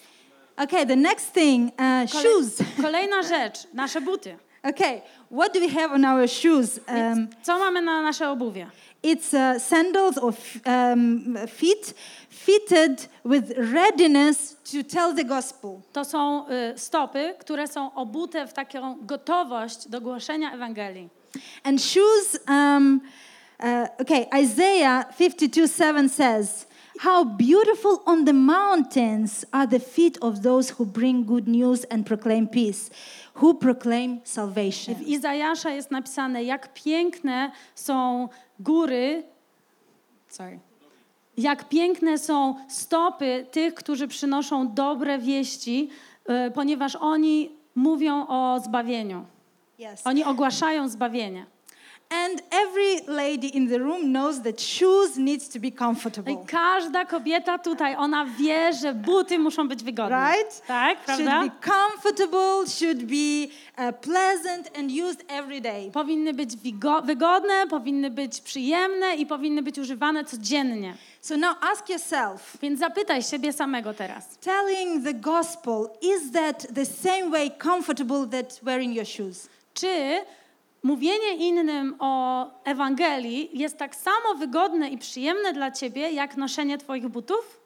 Okay, 0.57 0.87
the 0.87 0.97
next 0.97 1.33
thing, 1.33 1.73
uh, 1.79 2.11
shoes. 2.11 2.59
Kolejna 2.83 3.23
rzecz, 3.23 3.59
nasze 3.75 4.01
buty. 4.01 4.37
Okay, 4.63 5.01
what 5.31 5.55
do 5.55 5.61
we 5.61 5.69
have 5.69 5.95
on 5.95 6.05
our 6.05 6.29
shoes? 6.29 6.81
Um, 6.89 7.29
Co 7.43 7.59
mamy 7.59 7.83
na 7.83 8.03
nasze 8.03 8.31
obuwie? 8.31 8.67
It's 9.03 9.33
uh, 9.35 9.63
sandals 9.63 10.19
or 10.19 10.35
um, 10.67 11.37
feet 11.49 11.95
fitted 12.31 13.09
with 13.25 13.53
readiness 13.57 14.57
to 14.73 14.85
tell 14.85 15.15
the 15.15 15.25
gospel. 15.25 15.81
To 15.93 16.05
są 16.05 16.49
y, 16.49 16.79
stopy, 16.79 17.35
które 17.39 17.69
są 17.69 17.95
obute 17.95 18.47
w 18.47 18.53
taką 18.53 18.97
gotowość 19.03 19.89
do 19.89 20.01
głoszenia 20.01 20.53
Ewangelii. 20.53 21.09
And 21.65 21.83
shoes, 21.83 22.39
um, 22.49 23.01
uh, 23.63 23.87
okay, 24.01 24.27
Isaiah 24.35 25.07
52 25.13 25.67
7 25.67 26.09
says, 26.09 26.67
How 27.01 27.25
beautiful 27.25 28.03
on 28.07 28.25
the 28.25 28.33
mountains 28.33 29.45
are 29.53 29.67
the 29.67 29.81
feet 29.81 30.19
of 30.21 30.43
those 30.43 30.71
who 30.71 30.85
bring 30.85 31.25
good 31.25 31.49
news 31.49 31.85
and 31.85 32.05
proclaim 32.05 32.47
peace, 32.47 32.91
who 33.35 33.55
proclaim 33.55 34.21
salvation. 34.25 34.95
W 34.95 35.03
Izajasza 35.03 35.71
jest 35.71 35.91
napisane, 35.91 36.45
jak 36.45 36.75
piękne 36.75 37.53
są 37.75 38.29
góry, 38.59 39.23
sorry, 40.29 40.59
jak 41.37 41.69
piękne 41.69 42.19
są 42.19 42.55
stopy 42.69 43.47
tych, 43.51 43.75
którzy 43.75 44.09
przynoszą 44.09 44.75
dobre 44.75 45.19
wieści, 45.19 45.89
y, 46.49 46.51
ponieważ 46.51 46.97
oni 46.97 47.51
mówią 47.75 48.27
o 48.27 48.61
zbawieniu. 48.65 49.25
Yes. 49.79 50.01
Oni 50.05 50.25
ogłaszają 50.25 50.89
zbawienie. 50.89 51.47
And 52.13 52.43
every 52.51 53.01
lady 53.07 53.57
in 53.57 53.69
the 53.69 53.79
room 53.79 54.13
knows 54.13 54.43
that 54.43 54.61
shoes 54.61 55.17
need 55.17 55.53
to 55.53 55.59
be 55.61 55.71
comfortable. 55.71 56.33
I 56.33 56.47
każda 56.47 57.05
kobieta 57.05 57.59
tutaj, 57.59 57.97
ona 57.97 58.25
wie, 58.39 58.73
że 58.73 58.95
buty 58.95 59.39
muszą 59.39 59.69
być 59.69 59.83
wygodne. 59.83 60.31
Right? 60.33 60.67
Tak, 60.67 60.99
Should 60.99 61.07
prawda? 61.07 61.43
be 61.43 61.51
comfortable, 61.73 62.67
should 62.67 63.05
be 63.05 63.47
uh, 63.79 63.93
pleasant 64.01 64.79
and 64.79 64.91
used 64.91 65.25
every 65.29 65.61
day. 65.61 65.91
Powinny 65.93 66.35
być 66.35 66.51
wygodne, 67.05 67.67
powinny 67.67 68.11
być 68.11 68.41
przyjemne 68.41 69.15
i 69.17 69.27
powinny 69.27 69.63
być 69.63 69.79
używane 69.79 70.25
codziennie. 70.25 70.95
So 71.21 71.37
now 71.37 71.57
ask 71.61 71.89
yourself, 71.89 72.57
Więc 72.63 72.81
zapytaj 72.81 73.23
siebie 73.23 73.53
samego 73.53 73.95
teraz. 73.95 74.39
telling 74.41 75.05
the 75.05 75.15
gospel, 75.15 75.89
is 76.03 76.33
that 76.33 76.67
the 76.75 76.87
same 76.87 77.31
way 77.31 77.51
comfortable 77.63 78.27
that 78.27 78.61
wearing 78.63 78.95
your 78.97 79.07
shoes? 79.07 79.49
Czy 79.75 80.21
mówienie 80.83 81.35
innym 81.35 81.97
o 81.99 82.47
Ewangelii 82.65 83.51
jest 83.53 83.77
tak 83.77 83.97
samo 83.97 84.35
wygodne 84.35 84.89
i 84.91 84.99
przyjemne 84.99 85.53
dla 85.53 85.71
ciebie, 85.71 86.11
jak 86.11 86.37
noszenie 86.37 86.79
twoich 86.79 87.09
butów? 87.09 87.61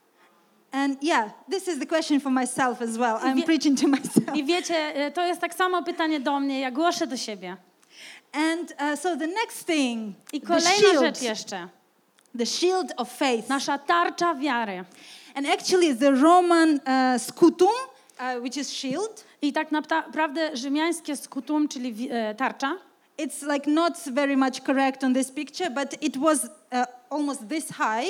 And 0.72 1.03
yeah, 1.03 1.31
this 1.50 1.68
is 1.68 1.79
the 1.79 1.87
question 1.87 2.20
for 2.20 2.33
myself 2.33 2.83
as 2.83 2.96
well. 2.96 3.16
I'm 3.16 3.42
preaching 3.42 3.81
to 3.81 3.88
myself. 3.88 4.37
I 4.37 4.44
wiecie, 4.44 5.07
y, 5.07 5.12
to 5.12 5.27
jest 5.27 5.40
tak 5.40 5.55
samo 5.55 5.83
pytanie 5.83 6.20
do 6.20 6.40
mnie, 6.40 6.61
ja 6.61 6.70
głoszę 6.70 7.07
do 7.07 7.16
siebie. 7.16 7.57
And 8.33 8.72
uh, 8.72 9.00
so 9.00 9.16
the 9.16 9.27
next 9.27 9.66
thing, 9.66 10.14
I 10.33 10.40
the 10.40 10.46
kolejna 10.46 10.70
shield, 10.70 11.00
rzecz 11.00 11.22
jeszcze. 11.22 11.68
the 12.35 12.46
shield 12.46 12.92
of 12.96 13.09
faith. 13.09 13.48
Nasza 13.48 13.79
tarcza 13.79 14.35
wiary. 14.35 14.85
And 15.35 15.46
actually, 15.46 15.94
the 15.94 16.12
Roman 16.12 16.81
uh, 16.87 17.18
scutum, 17.18 17.72
uh, 18.18 18.42
which 18.42 18.57
is 18.57 18.72
shield, 18.72 19.24
I 19.42 19.53
tak 19.53 19.72
naprawdę 19.72 20.57
rzymiańskie 20.57 21.16
skutum, 21.16 21.68
czyli 21.68 22.09
e, 22.11 22.35
tarcza, 22.35 22.77
it's 23.18 23.42
like 23.42 23.70
not 23.70 23.98
very 24.12 24.37
much 24.37 24.64
correct 24.64 25.05
on 25.05 25.14
this 25.14 25.31
picture, 25.31 25.70
but 25.70 25.94
it 26.00 26.16
was 26.16 26.48
uh, 26.72 26.85
almost 27.11 27.48
this 27.48 27.70
high 27.70 28.09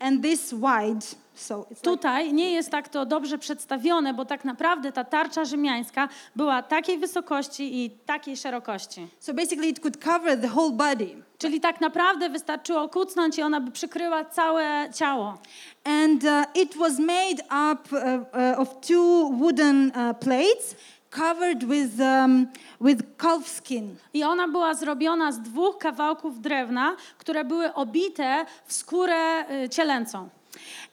and 0.00 0.22
this 0.22 0.52
wide. 0.52 1.04
So 1.34 1.66
it's 1.70 1.80
like, 1.80 1.82
Tutaj 1.82 2.32
nie 2.32 2.52
jest 2.52 2.70
tak 2.70 2.88
to 2.88 3.06
dobrze 3.06 3.38
przedstawione, 3.38 4.14
bo 4.14 4.24
tak 4.24 4.44
naprawdę 4.44 4.92
ta 4.92 5.04
tarcza 5.04 5.44
rzymiańska 5.44 6.08
była 6.36 6.62
takiej 6.62 6.98
wysokości 6.98 7.84
i 7.84 7.90
takiej 7.90 8.36
szerokości. 8.36 9.06
so 9.20 9.34
basically, 9.34 9.68
it 9.68 9.80
could 9.80 10.04
cover 10.04 10.40
the 10.40 10.48
whole 10.48 10.72
body. 10.72 11.22
Czyli 11.38 11.60
tak 11.60 11.80
naprawdę 11.80 12.28
wystarczyło 12.28 12.88
kucnąć 12.88 13.38
i 13.38 13.42
ona 13.42 13.60
by 13.60 13.70
przykryła 13.70 14.24
całe 14.24 14.88
ciało. 14.94 15.38
And 15.84 16.24
uh, 16.24 16.62
it 16.62 16.76
was 16.76 16.98
made 16.98 17.42
up 17.72 17.92
uh, 17.92 17.98
uh, 17.98 18.60
of 18.60 18.68
two 18.80 19.30
wooden 19.38 19.86
uh, 19.86 20.18
plates 20.18 20.76
covered 21.12 21.64
with, 21.64 22.00
um, 22.00 22.46
with 22.80 23.02
calf 23.18 23.48
skin. 23.48 23.96
I 24.14 24.24
ona 24.24 24.48
była 24.48 24.74
zrobiona 24.74 25.32
z 25.32 25.40
dwóch 25.40 25.78
kawałków 25.78 26.40
drewna, 26.40 26.96
które 27.18 27.44
były 27.44 27.74
obite 27.74 28.46
w 28.66 28.72
skórę 28.72 29.44
y, 29.64 29.68
cielęcą. 29.68 30.28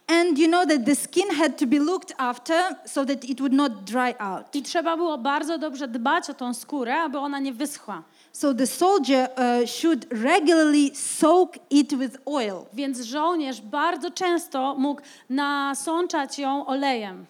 And 0.07 0.39
you 0.39 0.47
know 0.47 0.65
that 0.65 0.85
the 0.85 0.95
skin 0.95 1.29
had 1.29 1.57
to 1.57 1.67
be 1.67 1.79
looked 1.79 2.13
after 2.17 2.75
so 2.85 3.05
that 3.05 3.25
it 3.25 3.39
would 3.39 3.53
not 3.53 3.83
dry 3.83 4.13
out. 4.19 4.55
I 4.55 4.63
trzeba 4.63 4.97
było 4.97 5.17
bardzo 5.17 5.57
dobrze 5.57 5.87
dbać 5.87 6.29
o 6.29 6.33
tą 6.33 6.53
skórę, 6.53 7.01
aby 7.01 7.17
ona 7.17 7.39
nie 7.39 7.53
wyschła. 7.53 8.03
So 8.39 8.53
the 8.53 8.67
soldier 8.67 9.27
uh, 9.35 9.65
should 9.65 10.07
regularly 10.09 10.95
soak 10.95 11.57
it 11.69 11.93
with 11.93 12.17
oil. 12.25 12.67
Więc 12.73 13.01
żołnierz 13.01 13.61
bardzo 13.61 14.11
często 14.11 14.75
mógł 14.77 15.01
nasączać 15.29 16.39
ją 16.39 16.65
olejem. 16.65 17.25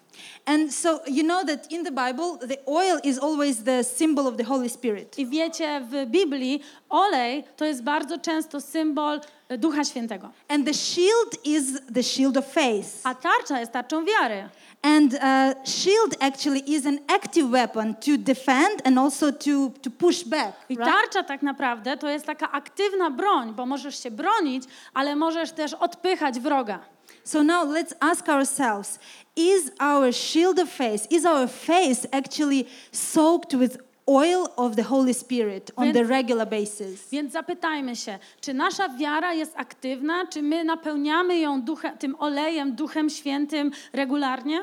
And 0.45 0.73
so 0.73 0.99
you 1.07 1.23
know 1.23 1.45
that 1.45 1.71
in 1.71 1.83
the 1.83 1.91
Bible, 1.91 2.37
the 2.47 2.57
oil 2.65 2.99
is 3.03 3.19
always 3.19 3.63
the 3.63 3.83
symbol 3.83 4.27
of 4.27 4.37
the 4.37 4.43
Holy 4.43 4.69
Spirit. 4.69 5.19
I 5.19 5.25
wiecie, 5.25 5.81
w 5.81 6.05
Biblii 6.05 6.61
olej 6.89 7.43
to 7.57 7.65
jest 7.65 7.83
bardzo 7.83 8.17
często 8.17 8.61
symbol 8.61 9.21
e, 9.49 9.57
Ducha 9.57 9.83
Świętego. 9.83 10.29
And 10.47 10.65
the 10.65 10.73
shield 10.73 11.45
is 11.45 11.63
the 11.93 12.03
shield 12.03 12.37
of 12.37 12.45
faith. 12.45 12.87
A 13.03 13.15
tarcza 13.15 13.59
jest 13.59 13.71
tarczą 13.71 14.05
wiary. 14.05 14.49
And 14.81 15.13
uh, 15.13 15.53
shield 15.65 16.15
actually 16.21 16.63
is 16.75 16.85
an 16.85 16.99
active 17.09 17.49
weapon 17.51 17.95
to 17.95 18.17
defend 18.17 18.81
and 18.85 18.97
also 18.97 19.31
to, 19.31 19.69
to 19.81 19.89
push 19.91 20.23
back. 20.23 20.53
I 20.69 20.77
tarcza 20.77 21.23
tak 21.23 21.41
naprawdę 21.41 21.97
to 21.97 22.09
jest 22.09 22.25
taka 22.25 22.51
aktywna 22.51 23.11
broń, 23.11 23.53
bo 23.53 23.65
możesz 23.65 24.03
się 24.03 24.11
bronić, 24.11 24.63
ale 24.93 25.15
możesz 25.15 25.51
też 25.51 25.73
odpychać 25.73 26.39
wroga. 26.39 26.79
So 27.23 27.43
now 27.43 27.67
let's 27.67 27.93
ask 27.99 28.29
ourselves 28.29 28.99
is 29.35 29.71
our 29.79 30.13
shield 30.13 30.59
of 30.59 30.69
faith, 30.69 31.11
is 31.11 31.25
our 31.25 31.49
faith 31.49 32.05
actually 32.11 32.65
soaked 32.91 33.59
with 33.59 33.77
oil 34.09 34.47
of 34.55 34.75
the 34.75 34.83
Holy 34.83 35.13
Spirit 35.13 35.71
on 35.75 35.85
Więc- 35.85 35.97
the 35.97 36.03
regular 36.03 36.47
basis? 36.49 37.09
Więc 37.11 37.31
zapytajmy 37.31 37.95
się, 37.95 38.19
czy 38.41 38.53
nasza 38.53 38.89
wiara 38.89 39.33
jest 39.33 39.53
aktywna, 39.55 40.27
czy 40.27 40.41
my 40.41 40.63
napełniamy 40.63 41.39
ją 41.39 41.61
duchem, 41.61 41.97
tym 41.97 42.15
olejem, 42.19 42.75
Duchem 42.75 43.09
Świętym 43.09 43.71
regularnie? 43.93 44.61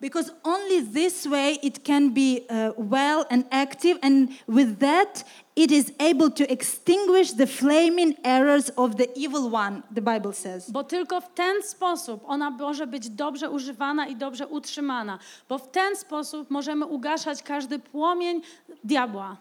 Because 0.00 0.30
only 0.42 0.82
this 0.82 1.26
way 1.26 1.58
it 1.62 1.78
can 1.78 2.10
be 2.10 2.40
uh, 2.48 2.74
well 2.90 3.26
and 3.30 3.44
active, 3.50 3.98
and 4.02 4.30
with 4.48 4.78
that, 4.78 5.24
it 5.60 5.70
is 5.70 5.92
able 5.98 6.30
to 6.30 6.44
extinguish 6.52 7.32
the 7.32 7.46
flaming 7.46 8.14
arrows 8.24 8.70
of 8.76 8.96
the 8.96 9.08
evil 9.14 9.50
one, 9.54 9.82
the 9.94 10.00
Bible 10.00 10.32
says. 10.32 10.70
Bo 10.70 10.84
tylko 10.84 11.20
w 11.20 11.34
ten 11.34 11.62
sposób 11.62 12.24
ona 12.26 12.50
może 12.50 12.86
być 12.86 13.10
dobrze 13.10 13.50
używana 13.50 14.06
i 14.06 14.16
dobrze 14.16 14.46
utrzymana. 14.46 15.18
Bo 15.48 15.58
w 15.58 15.70
ten 15.70 15.96
sposób 15.96 16.50
możemy 16.50 16.86
ugaszać 16.86 17.42
każdy 17.42 17.78
płomień 17.78 18.40
diabła 18.84 19.36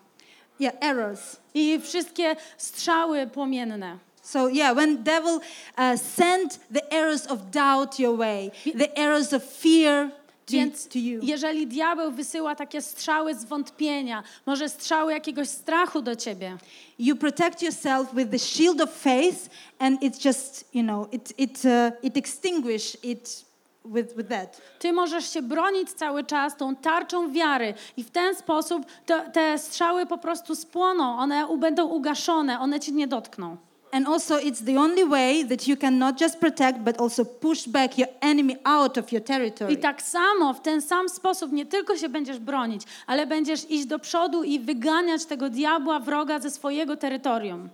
Yeah, 0.60 0.76
arrows. 0.82 1.38
i 1.54 1.80
wszystkie 1.80 2.36
strzały 2.58 3.28
płomienne. 3.28 3.98
So 4.22 4.48
yeah, 4.50 4.76
when 4.76 5.04
devil 5.04 5.36
uh, 5.78 6.00
sent 6.00 6.60
the 6.74 6.94
arrows 6.94 7.28
of 7.28 7.40
doubt 7.52 8.00
your 8.00 8.18
way, 8.18 8.52
the 8.78 8.98
arrows 8.98 9.34
of 9.34 9.44
fear 9.44 10.12
Więc 10.50 10.90
jeżeli 11.22 11.68
diabeł 11.68 12.12
wysyła 12.12 12.56
takie 12.56 12.82
strzały 12.82 13.36
zwątpienia, 13.36 14.24
może 14.46 14.70
strzały 14.70 15.14
jakiegoś 15.14 15.50
strachu 15.50 16.02
do 16.02 16.16
ciebie, 16.16 16.58
You 17.00 17.16
protect 17.16 17.62
yourself 17.62 18.14
with 18.14 18.32
the 18.32 18.40
shield 18.40 18.82
of 18.82 18.90
faith, 18.92 19.50
and 19.80 20.02
it's 20.02 20.26
just 20.26 20.66
you 20.74 20.84
know 20.84 21.14
it 21.14 21.34
it 21.38 21.62
uh, 21.66 22.06
it 22.06 22.18
extinguish 22.18 22.98
it 23.04 23.46
with 23.86 24.16
with 24.16 24.30
that. 24.30 24.62
ty 24.80 24.94
możesz 24.94 25.34
się 25.34 25.42
bronić 25.42 25.92
cały 25.94 26.24
czas 26.24 26.58
tą 26.58 26.76
tarczą 26.76 27.32
wiary 27.32 27.74
i 27.98 28.04
w 28.04 28.12
ten 28.12 28.36
sposób 28.36 28.86
te, 29.06 29.32
te 29.32 29.58
strzały 29.58 30.06
po 30.06 30.18
prostu 30.18 30.56
spłoną, 30.56 31.18
one 31.18 31.58
będą 31.58 31.88
ugaszone, 31.88 32.60
one 32.60 32.80
cię 32.80 32.92
nie 32.92 33.08
dotkną. 33.08 33.58
And 33.92 34.08
also, 34.08 34.38
it's 34.38 34.62
the 34.62 34.78
only 34.78 35.04
way 35.04 35.44
that 35.46 35.68
you 35.68 35.78
can 35.78 35.98
not 35.98 36.20
just 36.20 36.40
protect, 36.40 36.80
but 36.80 37.02
also 37.02 37.26
push 37.26 37.68
back 37.68 37.98
your 37.98 38.10
enemy 38.22 38.56
out 38.64 38.98
of 38.98 39.12
your 39.12 39.24
territory. 39.24 39.74
I 39.74 39.78
tak 39.78 40.02
samo, 40.02 40.54
w 40.54 40.62
ten 40.62 40.82
sam 40.82 41.10
sposób 41.10 41.52
nie 41.52 41.66
tylko 41.66 41.98
się 41.98 42.10
będziesz 42.10 42.40
bronić, 42.40 42.82
ale 43.08 43.28
będziesz 43.28 43.72
iść 43.72 43.86
do 43.86 44.00
przodu 44.00 44.44
i 44.44 44.60
wyganiać 44.60 45.26
tego 45.26 45.50
diabła, 45.50 46.00
wroga 46.00 46.40
ze 46.40 46.52
swojego 46.52 46.98
terytorium. 46.98 47.70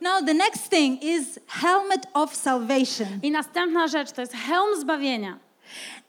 Now, 0.00 0.26
the 0.26 0.34
next 0.34 0.70
thing 0.70 1.02
is 1.02 1.38
helmet 1.48 2.06
of 2.14 2.36
salvation. 2.36 3.06
I 3.22 3.30
następna 3.30 3.88
rzecz 3.88 4.12
to 4.12 4.20
jest 4.20 4.32
hełm 4.32 4.80
zbawienia. 4.80 5.38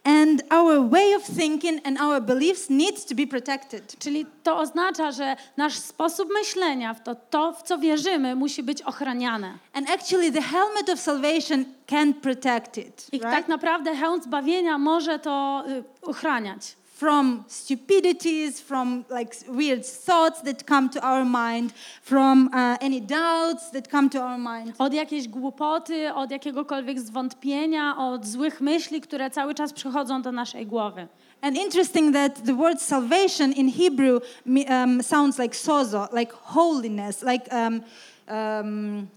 And 0.04 0.44
our 0.50 0.90
way 0.90 1.16
of 1.16 1.24
thinking 1.24 1.80
and 1.84 1.98
our 2.02 2.22
beliefs 2.22 2.70
need 2.70 3.08
to 3.08 3.16
be 3.16 3.28
protected. 3.28 3.96
Czyli 4.00 4.26
to 4.44 4.58
oznacza, 4.58 5.12
że 5.12 5.36
nasz 5.58 5.74
sposób 5.80 6.30
myślenia, 6.34 6.94
w 6.94 7.04
to, 7.04 7.16
to, 7.16 7.54
w 7.54 7.64
co 7.64 7.78
wierzymy, 7.78 8.36
musi 8.36 8.64
być 8.64 8.82
ochraniane. 8.82 9.58
And 9.74 9.90
actually, 9.90 10.32
the 10.32 10.42
helmet 10.42 10.90
of 10.90 11.00
salvation 11.00 11.66
can 11.88 12.14
protect 12.14 12.78
it. 12.78 13.08
I 13.12 13.20
right? 13.20 13.32
tak 13.32 13.48
naprawdę 13.48 13.96
hełm 13.96 14.22
zbawienia 14.22 14.78
może 14.78 15.20
to 15.20 15.64
y, 15.70 15.84
ochraniać. 16.02 16.76
From 17.04 17.44
stupidities, 17.48 18.62
from 18.62 19.04
like 19.10 19.36
weird 19.50 19.86
thoughts 19.86 20.42
that 20.42 20.66
come 20.66 20.90
to 20.90 21.00
our 21.02 21.26
mind, 21.26 21.74
from 22.02 22.50
uh, 22.54 22.78
any 22.80 23.02
doubts 23.02 23.72
that 23.72 23.90
come 23.90 24.10
to 24.10 24.22
our 24.22 24.38
mind. 24.38 24.74
Od 24.78 24.94
jakiejś 24.94 25.28
głupoty, 25.28 26.14
od 26.14 26.32
jakiegokolwiek 26.32 27.00
zwątpienia, 27.00 27.98
od 27.98 28.26
złych 28.26 28.62
myśli, 28.62 29.02
które 29.02 29.30
cały 29.30 29.56
czas 29.56 29.74
przychodzą 29.74 30.22
do 30.22 30.32
naszej 30.32 30.66
głowy. 30.66 31.08
And 31.42 31.58
interesting 31.58 32.14
that 32.14 32.46
the 32.46 32.54
word 32.54 32.82
salvation 32.82 33.52
in 33.52 33.72
Hebrew 33.72 34.24
um, 34.70 35.04
sounds 35.04 35.40
like 35.40 35.56
sozo, 35.56 36.08
like 36.14 36.34
holiness, 36.42 37.22
like 37.24 37.50
um, 37.52 37.82
um, 38.28 39.08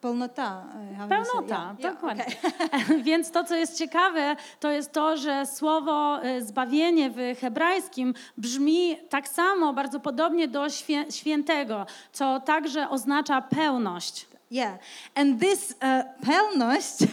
polnota. 0.00 0.64
Pełnota, 1.08 1.74
Yeah, 1.78 1.80
yeah, 1.80 1.94
dokładnie. 1.94 2.24
okay. 2.24 3.02
Więc 3.08 3.30
to, 3.30 3.44
co 3.44 3.56
jest 3.56 3.78
ciekawe, 3.78 4.36
to 4.60 4.70
jest 4.70 4.92
to, 4.92 5.16
że 5.16 5.46
słowo 5.46 6.24
y, 6.24 6.44
zbawienie 6.44 7.10
w 7.10 7.16
hebrajskim 7.40 8.14
brzmi 8.36 8.96
tak 9.08 9.28
samo, 9.28 9.72
bardzo 9.72 10.00
podobnie 10.00 10.48
do 10.48 10.68
świę, 10.68 11.04
świętego, 11.10 11.86
co 12.12 12.40
także 12.40 12.88
oznacza 12.90 13.42
pełność. 13.42 14.26
Yeah, 14.52 14.78
and 15.14 15.38
this 15.38 15.76
uh, 15.80 16.02
pelnost 16.24 17.06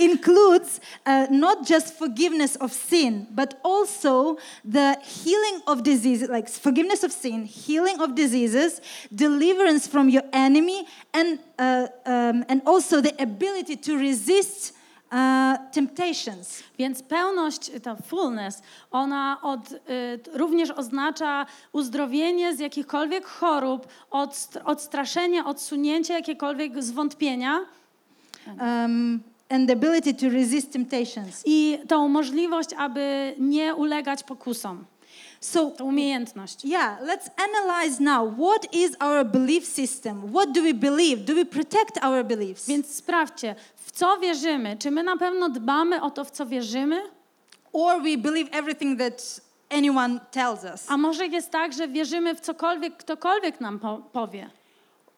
includes 0.00 0.80
uh, 1.04 1.26
not 1.30 1.66
just 1.66 1.98
forgiveness 1.98 2.56
of 2.56 2.72
sin, 2.72 3.26
but 3.32 3.60
also 3.62 4.38
the 4.64 4.98
healing 5.02 5.60
of 5.66 5.82
diseases, 5.82 6.30
like 6.30 6.48
forgiveness 6.48 7.02
of 7.02 7.12
sin, 7.12 7.44
healing 7.44 8.00
of 8.00 8.14
diseases, 8.14 8.80
deliverance 9.14 9.86
from 9.86 10.08
your 10.08 10.22
enemy, 10.32 10.86
and 11.12 11.38
uh, 11.58 11.88
um, 12.06 12.46
and 12.48 12.62
also 12.64 13.02
the 13.02 13.14
ability 13.22 13.76
to 13.76 13.98
resist 13.98 14.72
uh, 15.12 15.70
temptations. 15.72 16.62
Więc 16.78 17.02
pełność, 17.02 17.70
ta 17.82 17.96
fullness, 17.96 18.62
ona 18.90 19.38
od, 19.42 19.72
y, 19.72 19.78
również 20.32 20.70
oznacza 20.70 21.46
uzdrowienie 21.72 22.56
z 22.56 22.58
jakichkolwiek 22.58 23.26
chorób, 23.26 23.86
odst- 24.10 24.60
odstraszenie, 24.64 25.44
odsunięcie 25.44 26.14
jakiekolwiek 26.14 26.82
zwątpienia 26.82 27.60
Um, 28.46 29.20
and 29.48 29.68
the 29.68 29.72
ability 29.72 30.14
to 30.14 30.28
resist 30.28 30.72
temptations. 30.72 31.42
i 31.46 31.78
tą 31.88 32.08
możliwość, 32.08 32.70
aby 32.78 33.34
nie 33.38 33.74
ulegać 33.74 34.22
pokusom. 34.22 34.84
So 35.40 35.70
Tą 35.70 35.84
umiejętność. 35.84 36.64
Yeah, 36.64 37.02
let's 37.02 37.30
analyze 37.36 38.00
now. 38.00 38.34
What 38.38 38.74
is 38.74 38.96
our 39.00 39.24
belief 39.24 39.66
system? 39.66 40.32
What 40.32 40.52
do 40.52 40.62
we 40.62 40.74
believe? 40.74 41.24
Do 41.24 41.34
we 41.34 41.44
protect 41.44 42.04
our 42.04 42.24
beliefs? 42.24 42.66
Więc 42.66 42.94
sprawdźcie, 42.94 43.54
w 43.76 43.92
co 43.92 44.18
wierzymy? 44.18 44.76
Czy 44.76 44.90
my 44.90 45.02
na 45.02 45.16
pewno 45.16 45.48
dbamy 45.48 46.02
o 46.02 46.10
to, 46.10 46.24
w 46.24 46.30
co 46.30 46.46
wierzymy? 46.46 47.02
Or 47.72 48.02
we 48.02 48.18
believe 48.18 48.50
everything 48.52 48.98
that 48.98 49.40
anyone 49.70 50.20
tells 50.30 50.64
us? 50.64 50.90
A 50.90 50.96
może 50.96 51.26
jest 51.26 51.50
tak, 51.50 51.72
że 51.72 51.88
wierzymy 51.88 52.34
w 52.34 52.40
cokolwiek, 52.40 52.96
ktokolwiek 52.96 53.60
nam 53.60 53.78
po 53.78 53.98
powie? 54.12 54.50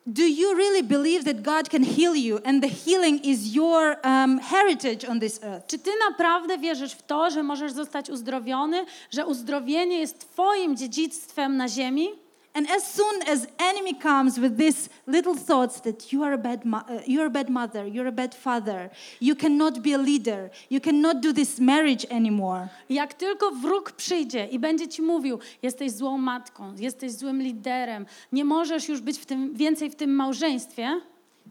Do 0.07 0.23
you 0.23 0.57
really 0.57 0.83
believe 0.83 1.25
that 1.25 1.43
God 1.43 1.71
can 1.71 1.85
heal 1.85 2.17
you 2.17 2.41
and 2.45 2.61
the 2.61 2.69
healing 2.69 3.21
is 3.25 3.55
your 3.55 3.97
um, 4.05 4.39
heritage 4.39 5.05
on 5.05 5.21
this 5.21 5.41
earth? 5.43 5.67
Czy 5.67 5.79
ty 5.79 5.91
naprawdę 6.11 6.59
wierzysz 6.59 6.93
w 6.93 7.03
to, 7.03 7.31
że 7.31 7.43
możesz 7.43 7.73
zostać 7.73 8.11
uzdrowiony, 8.11 8.87
że 9.11 9.27
uzdrowienie 9.27 9.99
jest 9.99 10.19
twoim 10.19 10.77
dziedzictwem 10.77 11.57
na 11.57 11.69
ziemi? 11.69 12.09
And 12.55 12.71
as 12.71 12.87
soon 12.87 13.23
as 13.23 13.47
enemy 13.59 13.95
comes 13.95 14.39
with 14.39 14.59
these 14.59 14.91
little 15.07 15.35
thoughts 15.35 15.81
that 15.81 16.13
you 16.13 16.23
are 16.23 16.35
a 16.35 16.39
bad 16.39 16.63
uh, 16.67 17.01
you're 17.07 17.27
a 17.27 17.31
bad 17.31 17.49
mother, 17.49 17.87
you're 17.87 18.09
a 18.09 18.13
bad 18.13 18.35
father, 18.35 18.91
you 19.21 19.35
cannot 19.35 19.83
be 19.83 19.95
a 19.95 19.99
leader, 19.99 20.51
you 20.71 20.81
cannot 20.81 21.23
do 21.23 21.33
this 21.33 21.59
marriage 21.59 22.07
anymore. 22.11 22.69
Jak 22.89 23.15
tylko 23.15 23.51
wróg 23.51 23.93
przyjdzie 23.93 24.47
i 24.47 24.59
będzie 24.59 24.89
ci 24.89 25.03
mówił, 25.03 25.39
jesteś 25.63 25.93
złą 25.93 26.19
matką, 26.19 26.75
jesteś 26.79 27.13
złym 27.13 27.43
liderem, 27.43 28.07
nie 28.33 28.45
możesz 28.45 28.89
już 28.89 29.01
być 29.01 29.19
w 29.19 29.27
tym, 29.27 29.55
więcej 29.55 29.91
w 29.91 29.95
tym 29.95 30.15
małżeństwie, 30.15 31.01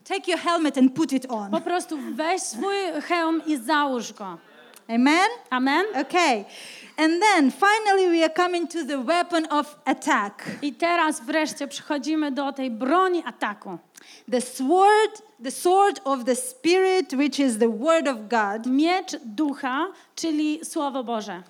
Take 0.03 0.31
your 0.31 0.39
helmet 0.39 0.77
and 0.77 0.93
put 0.93 1.13
it 1.13 1.25
on. 1.29 1.51
po 1.51 1.61
prostu 1.61 1.97
weź 2.15 2.41
swój 2.41 2.75
hełm 3.01 3.41
i 3.47 3.57
załóż 3.57 4.13
go. 4.13 4.37
Amen. 4.87 5.29
Amen? 5.49 5.85
Okay. 6.01 6.45
And 6.97 7.21
then 7.21 7.51
finally, 7.51 8.09
we 8.09 8.23
are 8.23 8.33
coming 8.33 8.67
to 8.67 8.85
the 8.85 8.97
weapon 8.97 9.45
of 9.49 9.77
attack 9.85 10.43
I 10.61 10.73
teraz 10.73 11.21
wreszcie 11.21 11.67
przychodzimy 11.67 12.31
do 12.31 12.51
tej 12.51 12.71
broni 12.71 13.23
ataku. 13.25 13.79
the 14.27 14.41
sword, 14.41 15.21
the 15.39 15.51
sword 15.51 15.99
of 16.05 16.25
the 16.25 16.35
Spirit, 16.35 17.13
which 17.13 17.39
is 17.39 17.57
the 17.57 17.69
Word 17.69 18.07
of 18.07 18.29
God. 18.29 18.65
Miecz 18.65 19.15
ducha, 19.25 19.87
czyli 20.15 20.59
Słowo 20.63 21.03
Boże. 21.03 21.43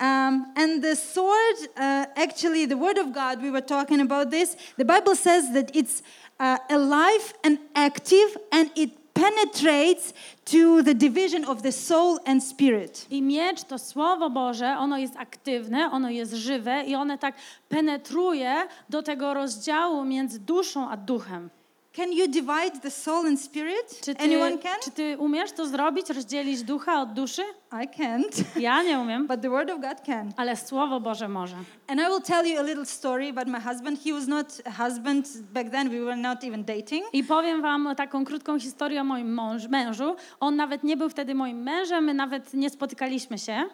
Um, 0.00 0.46
and 0.56 0.82
the 0.82 0.96
sword, 0.96 1.56
uh, 1.76 2.06
actually, 2.16 2.66
the 2.66 2.76
Word 2.76 2.98
of 2.98 3.12
God, 3.12 3.42
we 3.42 3.50
were 3.50 3.66
talking 3.66 4.00
about 4.00 4.30
this. 4.30 4.56
The 4.76 4.84
Bible 4.84 5.16
says 5.16 5.52
that 5.52 5.74
it's 5.74 6.02
uh, 6.38 6.56
alive 6.70 7.34
and 7.42 7.58
active 7.74 8.38
and 8.52 8.70
it 8.76 8.90
penetrates 9.18 10.14
to 10.44 10.82
the 10.82 10.94
division 10.94 11.44
of 11.44 11.62
the 11.62 11.72
soul 11.72 12.18
and 12.24 12.44
spirit. 12.44 13.06
I 13.10 13.22
miecz 13.22 13.64
to 13.64 13.78
Słowo 13.78 14.30
Boże, 14.30 14.76
ono 14.78 14.98
jest 14.98 15.16
aktywne, 15.16 15.90
ono 15.92 16.10
jest 16.10 16.32
żywe 16.32 16.82
i 16.86 16.94
ono 16.94 17.18
tak 17.18 17.34
penetruje 17.68 18.54
do 18.88 19.02
tego 19.02 19.34
rozdziału 19.34 20.04
między 20.04 20.40
duszą 20.40 20.88
a 20.88 20.96
duchem. 20.96 21.50
Can 21.98 22.12
you 22.12 22.28
divide 22.28 22.80
the 22.82 22.90
soul 22.90 23.26
and 23.26 23.40
spirit? 23.40 24.00
Czy 24.04 24.14
ty, 24.14 24.24
Anyone 24.24 24.58
can? 24.58 24.76
czy 24.84 24.90
ty 24.90 25.16
umiesz 25.18 25.52
to 25.52 25.66
zrobić, 25.66 26.10
rozdzielić 26.10 26.62
ducha 26.62 27.00
od 27.02 27.12
duszy? 27.12 27.42
I 27.72 27.88
can't, 27.88 28.44
Ja 28.60 28.82
nie 28.82 28.98
umiem, 28.98 29.26
but 29.26 29.40
the 29.40 29.48
Word 29.50 29.70
of 29.70 29.80
God 29.80 30.00
can. 30.06 30.32
ale 30.36 30.56
Słowo 30.56 31.00
Boże 31.00 31.28
może. 31.28 31.56
And 31.88 32.00
I 32.00 32.04
will 32.04 32.20
tell 32.22 32.46
you 32.46 32.58
a 32.58 32.62
little 32.62 32.86
story 32.86 33.28
about 33.30 33.48
my 33.48 33.60
husband. 33.60 34.04
He 34.04 34.12
was 34.12 34.26
not 34.28 34.46
a 34.64 34.84
husband 34.84 35.26
back 35.52 35.70
then, 35.70 35.90
we 35.90 36.00
were 36.00 36.16
not 36.16 36.44
even 36.44 36.64
dating. 36.64 37.04
I 37.12 37.24
powiem 37.24 37.62
wam 37.62 37.94
taką 37.96 38.24
krótką 38.24 38.58
historię 38.60 39.00
o 39.00 39.04
moim 39.04 39.34
mąż, 39.34 39.68
mężu. 39.68 40.16
On 40.40 40.56
nawet 40.56 40.84
nie 40.84 40.96
był 40.96 41.08
wtedy 41.08 41.34
moim 41.34 41.62
mężem, 41.62 42.04
my 42.04 42.14
nawet 42.14 42.54
nie 42.54 42.70
spotykaliśmy 42.70 43.38
się, 43.38 43.64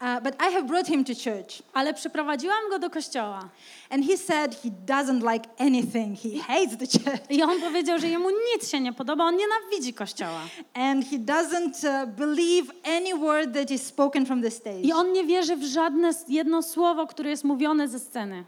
Uh, 0.00 0.22
but 0.22 0.34
I 0.34 0.52
have 0.52 0.62
brought 0.62 0.88
him 0.88 1.04
to 1.04 1.12
church. 1.12 1.62
ale 1.72 1.94
przyprowadziłam 1.94 2.58
go 2.70 2.78
do 2.78 2.90
kościoła. 2.90 3.48
And 3.90 4.06
he 4.06 4.16
said 4.16 4.54
he 4.62 4.70
doesn't 4.86 5.32
like 5.32 5.48
anything, 5.58 6.18
he 6.20 6.38
hates 6.54 6.76
the 6.78 6.86
church. 6.98 7.30
I 7.30 7.42
on 7.42 7.60
powiedział, 7.64 7.98
że 7.98 8.08
jemu 8.08 8.28
nic 8.30 8.68
się 8.68 8.80
nie 8.80 8.92
podoba, 8.92 9.24
on 9.24 9.36
nienawidzi 9.36 9.94
kościoła. 9.94 10.40
And 10.74 11.10
he 11.10 11.18
doesn't 11.18 12.02
uh, 12.02 12.08
believe 12.08 12.72
any 12.84 13.18
word 13.18 13.54
that 13.54 13.70
is 13.70 13.86
spoken 13.86 14.26
from 14.26 14.42
the 14.42 14.50
stage. 14.50 14.80
I 14.80 14.92
on 14.92 15.12
nie 15.12 15.24
wierzy 15.24 15.56
w 15.56 15.64
żadne 15.64 16.10
jedno 16.28 16.62
słowo, 16.62 17.06
które 17.06 17.30
jest 17.30 17.44
mówione 17.44 17.88
ze 17.88 18.00
sceny. 18.00 18.44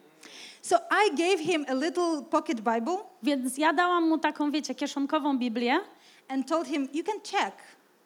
So 0.63 0.77
I 0.77 1.17
gave 1.17 1.39
him 1.39 1.65
a 1.69 1.75
little 1.75 2.23
pocket 2.31 2.61
Bible 2.61 2.97
Więc 3.23 3.59
ja 3.59 3.73
dałam 3.73 4.09
mu 4.09 4.19
taką, 4.19 4.51
wiecie, 4.51 4.75
kieszonkową 4.75 5.39
Biblię 5.39 5.81
and 6.29 6.49
told 6.49 6.67
him, 6.67 6.89
You 6.93 7.05
can 7.05 7.21
check. 7.21 7.57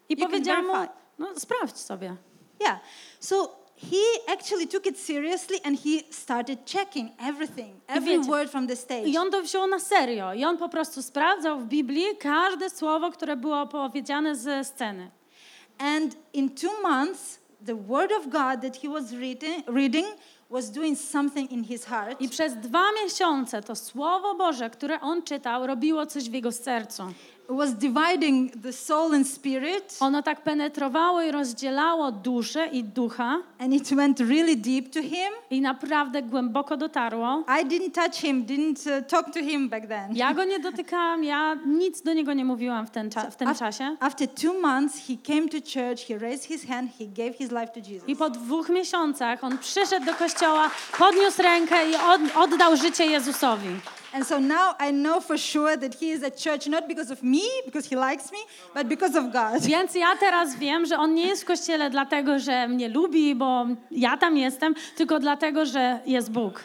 i 0.09 0.15
You 0.15 0.27
powiedziałam 0.27 0.67
mu, 0.67 0.73
no 1.19 1.41
sprawdź 1.41 1.79
sobie. 1.79 2.17
Yeah. 2.61 2.81
So 3.21 3.60
he 3.83 4.03
actually 4.29 4.67
took 4.67 4.87
it 4.87 4.99
seriously 4.99 5.61
and 5.65 5.79
he 5.79 6.03
started 6.11 6.59
checking 6.67 7.11
everything, 7.19 7.81
every 7.89 8.19
wiecie, 8.19 8.29
word 8.29 8.51
from 8.51 8.67
the 8.67 8.77
stage. 8.77 9.09
I 9.09 9.17
on 9.17 9.31
to 9.31 9.43
wziął 9.43 9.67
na 9.67 9.79
serio. 9.79 10.35
I 10.35 10.45
on 10.45 10.59
po 10.59 10.69
prostu 10.69 11.03
sprawdzał 11.03 11.59
w 11.59 11.65
Biblii 11.65 12.05
każde 12.19 12.71
słowo, 12.71 13.11
które 13.11 13.37
było 13.37 13.67
powiedziane 13.67 14.37
ze 14.37 14.65
sceny. 14.65 15.11
And 15.79 16.17
in 16.33 16.51
two 16.51 16.83
months, 16.83 17.39
the 17.67 17.75
word 17.75 18.13
of 18.13 18.29
God 18.29 18.61
that 18.63 18.77
he 18.83 18.89
was 18.89 19.13
reading, 19.13 19.65
reading 19.67 20.07
was 20.51 20.71
doing 20.71 20.99
something 20.99 21.51
in 21.51 21.65
his 21.65 21.85
heart. 21.85 22.21
I 22.21 22.29
przez 22.29 22.55
dwa 22.57 22.85
miesiące 23.05 23.63
to 23.63 23.77
Słowo 23.77 24.35
Boże, 24.35 24.71
które 24.71 25.01
on 25.01 25.23
czytał, 25.23 25.67
robiło 25.67 26.07
coś 26.07 26.31
w 26.31 26.33
jego 26.33 26.53
sercu. 26.53 27.03
Was 27.51 27.75
dividing 27.75 28.53
the 28.63 28.73
soul 28.73 29.15
and 29.15 29.29
spirit, 29.29 29.97
Ono 30.01 30.23
tak 30.23 30.41
penetrowało 30.43 31.23
i 31.23 31.31
rozdzielało 31.33 32.13
duszę 32.13 32.67
i 32.67 32.85
ducha 32.85 33.37
and 33.59 33.73
it 33.75 33.95
went 33.95 34.21
really 34.21 34.57
deep 34.57 34.93
to 34.95 35.03
him. 35.03 35.31
i 35.51 35.61
naprawdę 35.61 36.23
głęboko 36.23 36.77
dotarło. 36.77 37.45
I 37.63 37.67
didn't 37.67 37.91
touch 37.95 38.15
him, 38.15 38.47
didn't 38.47 38.99
uh, 39.01 39.07
talk 39.07 39.27
to 39.35 39.41
him 39.41 39.69
back 39.69 39.87
then. 39.87 40.17
Ja 40.17 40.35
go 40.35 40.45
nie 40.45 40.59
dotykałam, 40.59 41.25
ja 41.25 41.55
nic 41.67 42.03
do 42.03 42.13
niego 42.13 42.33
nie 42.33 42.45
mówiłam 42.45 42.87
w, 42.87 42.91
ten 42.91 43.09
cza- 43.09 43.31
w 43.31 43.37
tym 43.37 43.55
czasie. 43.55 43.97
After 44.01 44.29
two 44.29 44.55
months, 44.61 44.99
he 45.09 45.15
came 45.35 45.49
to 45.49 45.57
church, 45.59 46.07
he 46.09 46.19
raised 46.19 46.45
his 46.45 46.67
hand, 46.67 46.91
he 46.99 47.05
gave 47.07 47.35
his 47.39 47.51
life 47.51 47.69
to 47.69 47.91
Jesus. 47.91 48.09
I 48.09 48.17
po 48.17 48.31
dwóch 48.31 48.69
miesiącach 48.69 49.45
on 49.45 49.59
przyszedł 49.59 50.07
do 50.07 50.15
kościoła, 50.15 50.71
podniósł 50.99 51.43
rękę 51.43 51.91
i 51.91 51.95
od, 51.95 52.21
oddał 52.37 52.77
życie 52.77 53.07
Jezusowi. 53.07 53.69
And 54.13 54.27
so 54.27 54.41
now 54.41 54.75
I 54.81 54.91
know 54.91 55.21
for 55.21 55.39
sure 55.39 55.77
that 55.77 55.95
he 55.95 56.11
is 56.11 56.23
at 56.23 56.37
church 56.37 56.67
not 56.67 56.89
because 56.89 57.13
of 57.13 57.23
me, 57.23 57.49
because 57.65 57.87
he 57.87 57.97
likes 57.97 58.33
me, 58.33 58.39
but 58.75 58.89
because 58.89 59.15
of 59.15 59.33
God. 59.33 59.63
Więc 59.67 59.95
ja 59.95 60.17
teraz 60.17 60.57
wiem, 60.57 60.87
że 60.87 60.99
on 60.99 61.15
nie 61.15 61.27
jest 61.27 61.43
w 61.43 61.47
kościele 61.47 61.91
dlatego, 61.91 62.39
że 62.39 62.69
mnie 62.69 62.89
lubi, 62.89 63.35
bo 63.35 63.67
ja 63.91 64.17
tam 64.17 64.37
jestem, 64.37 64.75
tylko 64.97 65.19
dlatego, 65.19 65.67
że 65.67 66.01
jest 66.07 66.31
Bóg. 66.31 66.65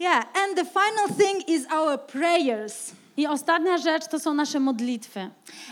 Yeah, 0.00 0.24
and 0.34 0.56
the 0.56 0.64
final 0.64 1.08
thing 1.18 1.48
is 1.48 1.66
our 1.72 1.98
prayers. 1.98 2.92
I 3.16 3.26
ostatnia 3.26 3.78
rzecz 3.78 4.06
to 4.06 4.18
są 4.18 4.34
nasze 4.34 4.60
modlitwy. 4.60 5.30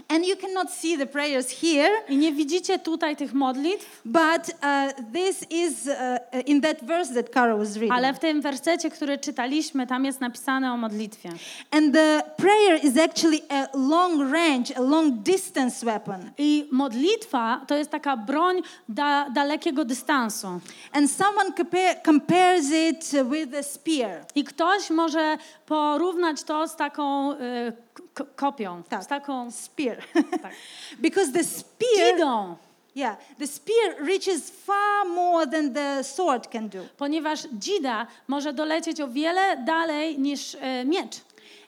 And 0.08 0.26
you 0.26 0.36
cannot 0.36 0.70
see 0.70 0.98
the 0.98 1.06
prayers 1.06 1.48
here, 1.60 1.90
I 2.08 2.16
nie 2.16 2.32
widzicie 2.32 2.78
tutaj 2.78 3.16
tych 3.16 3.34
modlitw, 3.34 3.86
but 4.04 4.48
uh, 4.48 5.04
this 5.12 5.44
is 5.50 5.86
uh, 5.86 6.48
in 6.48 6.60
that 6.60 6.84
verse 6.84 7.14
that 7.14 7.30
Kara 7.30 7.56
was 7.56 7.74
reading. 7.74 7.92
ale 7.92 8.14
w 8.14 8.18
tym 8.18 8.40
wersecie, 8.40 8.90
który 8.90 9.18
czytaliśmy, 9.18 9.86
tam 9.86 10.04
jest 10.04 10.20
napisane 10.20 10.72
o 10.72 10.76
modlitwie. 10.76 11.30
And 11.70 11.94
the 11.94 12.22
prayer 12.36 12.84
is 12.84 12.98
actually 12.98 13.40
a 13.48 13.68
long 13.74 14.32
range, 14.32 14.76
a 14.76 14.80
long 14.80 15.14
distance 15.14 15.86
weapon. 15.86 16.30
I 16.38 16.68
modlitwa 16.72 17.60
to 17.66 17.76
jest 17.76 17.90
taka 17.90 18.16
broń 18.16 18.62
da, 18.88 19.30
dalekiego 19.30 19.84
dystansu. 19.84 20.60
And 20.92 21.10
someone 21.10 21.52
compare, 21.56 22.00
compares 22.04 22.70
it 22.70 23.12
with 23.30 23.54
a 23.58 23.62
spear. 23.62 24.24
I 24.34 24.44
ktoś 24.44 24.90
może 24.90 25.38
porównać 25.66 26.42
to 26.42 26.68
z 26.68 26.76
taką 26.76 27.33
y, 27.40 27.72
k- 28.14 28.24
kopią, 28.36 28.82
Tak. 28.88 29.04
z 29.04 29.06
taką 29.06 29.50
Spear. 29.50 29.96
tak, 30.42 30.52
because 30.98 31.32
the 31.32 31.44
spear, 31.44 32.14
kidą. 32.14 32.56
yeah, 32.96 33.16
the 33.38 33.46
spear 33.46 33.96
reaches 34.06 34.50
far 34.50 35.06
more 35.06 35.46
than 35.46 35.74
the 35.74 36.04
sword 36.04 36.48
can 36.52 36.68
do. 36.68 36.78
ponieważ 36.96 37.40
dzida 37.58 38.06
może 38.28 38.52
dolecieć 38.52 39.00
o 39.00 39.08
wiele 39.08 39.56
dalej 39.56 40.18
niż 40.18 40.54
e, 40.60 40.84
miecz. 40.84 41.16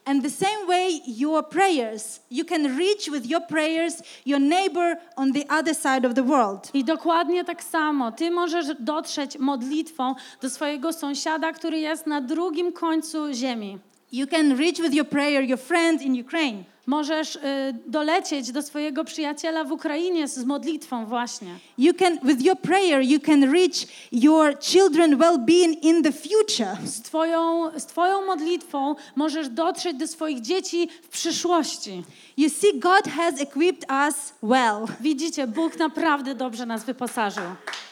And 0.08 0.22
the 0.22 0.30
same 0.30 0.66
way, 0.66 1.02
your 1.06 1.48
prayers, 1.48 2.20
you 2.30 2.44
can 2.44 2.78
reach 2.78 3.10
with 3.10 3.26
your 3.26 3.42
prayers 3.48 4.02
your 4.26 4.40
neighbor 4.40 4.96
on 5.16 5.32
the 5.32 5.44
other 5.58 5.74
side 5.74 6.06
of 6.08 6.14
the 6.14 6.22
world. 6.22 6.70
I 6.74 6.84
dokładnie 6.84 7.44
tak 7.44 7.64
samo. 7.64 8.12
Ty 8.12 8.30
możesz 8.30 8.66
dotrzeć 8.80 9.38
modlitwą 9.38 10.14
do 10.42 10.50
swojego 10.50 10.92
sąsiada, 10.92 11.52
który 11.52 11.78
jest 11.80 12.06
na 12.06 12.20
drugim 12.20 12.72
końcu 12.72 13.32
ziemi. 13.32 13.78
You 14.16 14.26
can 14.26 14.56
reach 14.56 14.80
with 14.80 14.94
your 14.94 15.04
prayer 15.04 15.42
your 15.42 15.58
friend 15.58 16.02
in 16.02 16.20
Ukraine. 16.20 16.64
Możesz 16.86 17.36
y, 17.36 17.40
dolecieć 17.86 18.52
do 18.52 18.62
swojego 18.62 19.04
przyjaciela 19.04 19.64
w 19.64 19.72
Ukrainie 19.72 20.28
z 20.28 20.44
modlitwą 20.44 21.06
właśnie. 21.06 21.48
You 21.78 21.94
can, 21.94 22.18
with 22.22 22.42
your 22.42 22.56
prayer, 22.56 23.02
you 23.02 23.20
can 23.20 23.52
reach 23.52 23.86
your 24.12 24.58
children 24.60 25.16
well-being 25.16 25.74
in 25.82 26.02
the 26.02 26.12
future. 26.12 26.76
Z 26.84 27.02
twoją, 27.02 27.70
z 27.78 27.86
twoją 27.86 28.26
modlitwą 28.26 28.94
możesz 29.16 29.48
dotrzeć 29.48 29.96
do 29.96 30.06
swoich 30.06 30.40
dzieci 30.40 30.88
w 31.02 31.08
przyszłości. 31.08 32.04
You 32.36 32.50
see, 32.50 32.78
God 32.78 33.12
has 33.16 33.40
equipped 33.40 33.90
us 33.90 34.32
well. 34.42 34.86
Widzicie, 35.00 35.46
Bóg 35.46 35.78
naprawdę 35.78 36.34
dobrze 36.34 36.66
nas 36.66 36.84
wyposażył. 36.84 37.44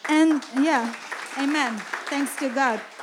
And 0.09 0.43
yeah, 0.63 0.89
amen. 1.37 1.73
Thanks 2.09 2.35
to 2.35 2.49
God. 2.49 2.94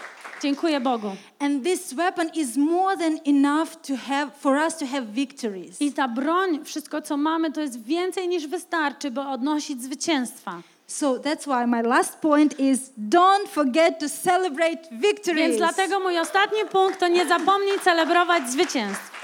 Dziękuję 0.42 0.80
Bogu. 0.80 1.16
And 1.38 1.64
this 1.64 1.92
weapon 1.94 2.28
is 2.34 2.56
more 2.56 2.96
than 2.96 3.18
enough 3.26 3.68
to 3.86 3.96
have 3.96 4.30
for 4.40 4.56
us 4.56 4.76
to 4.76 4.86
have 4.86 5.06
victories. 5.06 5.80
I 5.80 5.92
ta 5.92 6.08
broń, 6.08 6.64
wszystko 6.64 7.02
co 7.02 7.16
mamy, 7.16 7.52
to 7.52 7.60
jest 7.60 7.84
więcej 7.84 8.28
niż 8.28 8.46
wystarczy, 8.46 9.10
by 9.10 9.20
odnosić 9.20 9.82
zwycięstwa. 9.82 10.62
So 10.86 11.18
that's 11.18 11.46
why 11.46 11.66
my 11.66 11.82
last 11.82 12.14
point 12.14 12.60
is 12.60 12.92
don't 12.98 13.48
forget 13.48 14.00
to 14.00 14.06
celebrate 14.08 14.88
victories. 14.90 15.40
Więc 15.40 15.56
dlatego 15.56 16.00
mój 16.00 16.18
ostatni 16.18 16.58
punkt 16.72 17.00
to 17.00 17.08
nie 17.08 17.26
zapomnij 17.26 17.80
celebrować 17.84 18.50
zwycięstw. 18.50 19.21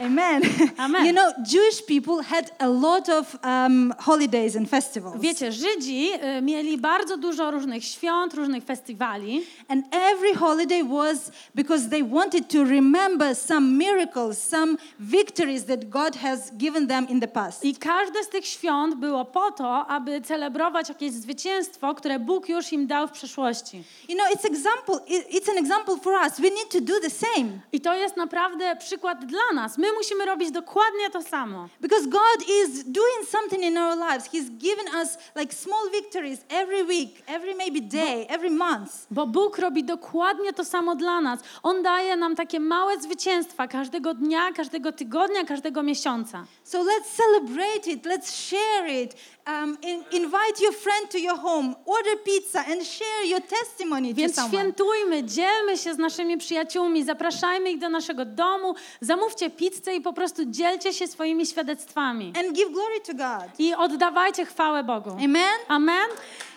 Amen. 0.00 0.42
Amen. 0.78 1.06
You 1.06 1.12
know, 1.12 1.32
Jewish 1.52 1.82
people 1.86 2.22
had 2.22 2.50
a 2.60 2.68
lot 2.68 3.08
of 3.08 3.36
um, 3.44 3.94
holidays 3.98 4.56
and 4.56 4.68
festivals. 4.70 5.16
Wiecie, 5.20 5.52
Żydzi 5.52 6.10
y, 6.38 6.42
mieli 6.42 6.78
bardzo 6.78 7.16
dużo 7.16 7.50
różnych 7.50 7.84
świąt, 7.84 8.34
różnych 8.34 8.64
festiwali 8.64 9.46
And 9.68 9.84
every 9.94 10.34
holiday 10.34 10.84
was 10.84 11.30
because 11.54 11.88
they 11.88 12.04
wanted 12.04 12.48
to 12.48 12.64
remember 12.64 13.36
some 13.36 13.66
miracles, 13.72 14.38
some 14.48 14.76
victories 15.00 15.64
that 15.64 15.88
God 15.88 16.16
has 16.16 16.50
given 16.56 16.86
them 16.86 17.08
in 17.08 17.20
the 17.20 17.28
past. 17.28 17.64
i 17.64 17.74
każde 17.76 18.24
z 18.24 18.28
tych 18.28 18.46
świąt 18.46 18.94
było 18.94 19.24
po 19.24 19.50
to, 19.52 19.86
aby 19.86 20.20
celebrować 20.20 20.88
jakieś 20.88 21.12
zwycięstwo, 21.12 21.94
które 21.94 22.18
Bóg 22.18 22.48
już 22.48 22.72
im 22.72 22.86
dał 22.86 23.08
w 23.08 23.10
przeszłości. 23.12 23.82
You 24.08 24.14
know, 24.16 24.26
it's 24.34 24.46
example. 24.46 24.94
it- 25.16 25.28
It's 25.38 25.50
an 25.50 25.58
example 25.58 25.96
for 26.02 26.12
us. 26.26 26.40
We 26.40 26.50
need 26.50 26.68
to 26.72 26.80
do 26.80 27.00
the 27.00 27.10
same 27.10 27.48
I 27.72 27.80
to 27.80 27.94
jest 27.94 28.16
naprawdę 28.16 28.76
przykład 28.76 29.24
dla 29.26 29.52
nas. 29.54 29.78
My 29.78 29.87
musimy 29.92 30.26
robić 30.26 30.50
dokładnie 30.50 31.10
to 31.10 31.22
samo. 31.22 31.68
because 31.80 32.06
God 32.06 32.48
is 32.48 32.84
doing 32.84 33.26
something 33.30 33.62
in 33.62 33.76
our 33.78 33.96
lives. 33.98 34.28
He's 34.32 34.50
given 34.50 34.86
us 35.02 35.18
like 35.36 35.54
small 35.54 35.90
victories 35.92 36.40
every 36.48 36.82
week, 36.82 37.22
every 37.26 37.54
maybe 37.54 37.80
day, 37.80 38.26
every 38.28 38.50
month. 38.50 39.06
Bo 39.10 39.26
Bóg 39.26 39.58
robi 39.58 39.84
dokładnie 39.84 40.52
to 40.52 40.64
samo 40.64 40.96
dla 40.96 41.20
nas. 41.20 41.40
On 41.62 41.82
daje 41.82 42.16
nam 42.16 42.36
takie 42.36 42.60
małe 42.60 43.00
zwycięstwa 43.00 43.68
każdego 43.68 44.14
dnia, 44.14 44.52
każdego 44.52 44.92
tygodnia, 44.92 45.44
każdego 45.44 45.82
miesiąca. 45.82 46.44
So 46.64 46.78
let's 46.82 47.16
celebrate 47.16 47.90
it. 47.90 48.04
Let's 48.06 48.48
share 48.48 49.02
it. 49.02 49.14
Um, 49.48 49.78
in- 49.82 50.04
invite 50.12 50.60
your 50.60 50.72
friend 50.74 51.10
to 51.10 51.18
your 51.18 51.36
home. 51.38 51.74
Order 51.86 52.16
pizza 52.24 52.58
and 52.72 52.82
share 52.86 53.24
your 53.24 53.40
testimony 53.40 54.08
to 54.14 54.20
Więc 54.20 54.34
someone. 54.34 54.50
świętujmy, 54.52 55.24
dzielmy 55.24 55.78
się 55.78 55.94
z 55.94 55.98
naszymi 55.98 56.38
przyjaciółmi, 56.38 57.04
zapraszajmy 57.04 57.70
ich 57.70 57.78
do 57.78 57.88
naszego 57.88 58.24
domu, 58.24 58.74
zamówcie 59.00 59.50
pizzę 59.50 59.94
i 59.94 60.00
po 60.00 60.12
prostu 60.12 60.42
dzielcie 60.44 60.92
się 60.92 61.06
swoimi 61.08 61.46
świadectwami. 61.46 62.32
and 62.38 62.52
give 62.52 62.70
glory 62.72 63.00
to 63.00 63.14
God. 63.14 63.50
I 63.58 63.74
oddawajcie 63.74 64.46
chwałę 64.46 64.84
Bogu. 64.84 65.10
Amen. 65.10 65.58
Amen? 65.68 66.08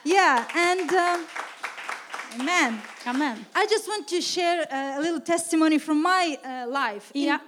Yeah, 0.06 0.56
and 0.56 0.92
um, 0.92 1.26
amen. 2.42 2.78
Amen. 3.06 3.38
I 3.56 3.68
just 3.74 3.88
want 3.88 4.08
to 4.10 4.22
share 4.22 4.68
a 4.72 5.00
little 5.00 5.22
testimony 5.22 5.80
from 5.80 6.02
my 6.04 6.38
uh, 6.44 6.68
life. 6.94 7.12
In. 7.14 7.40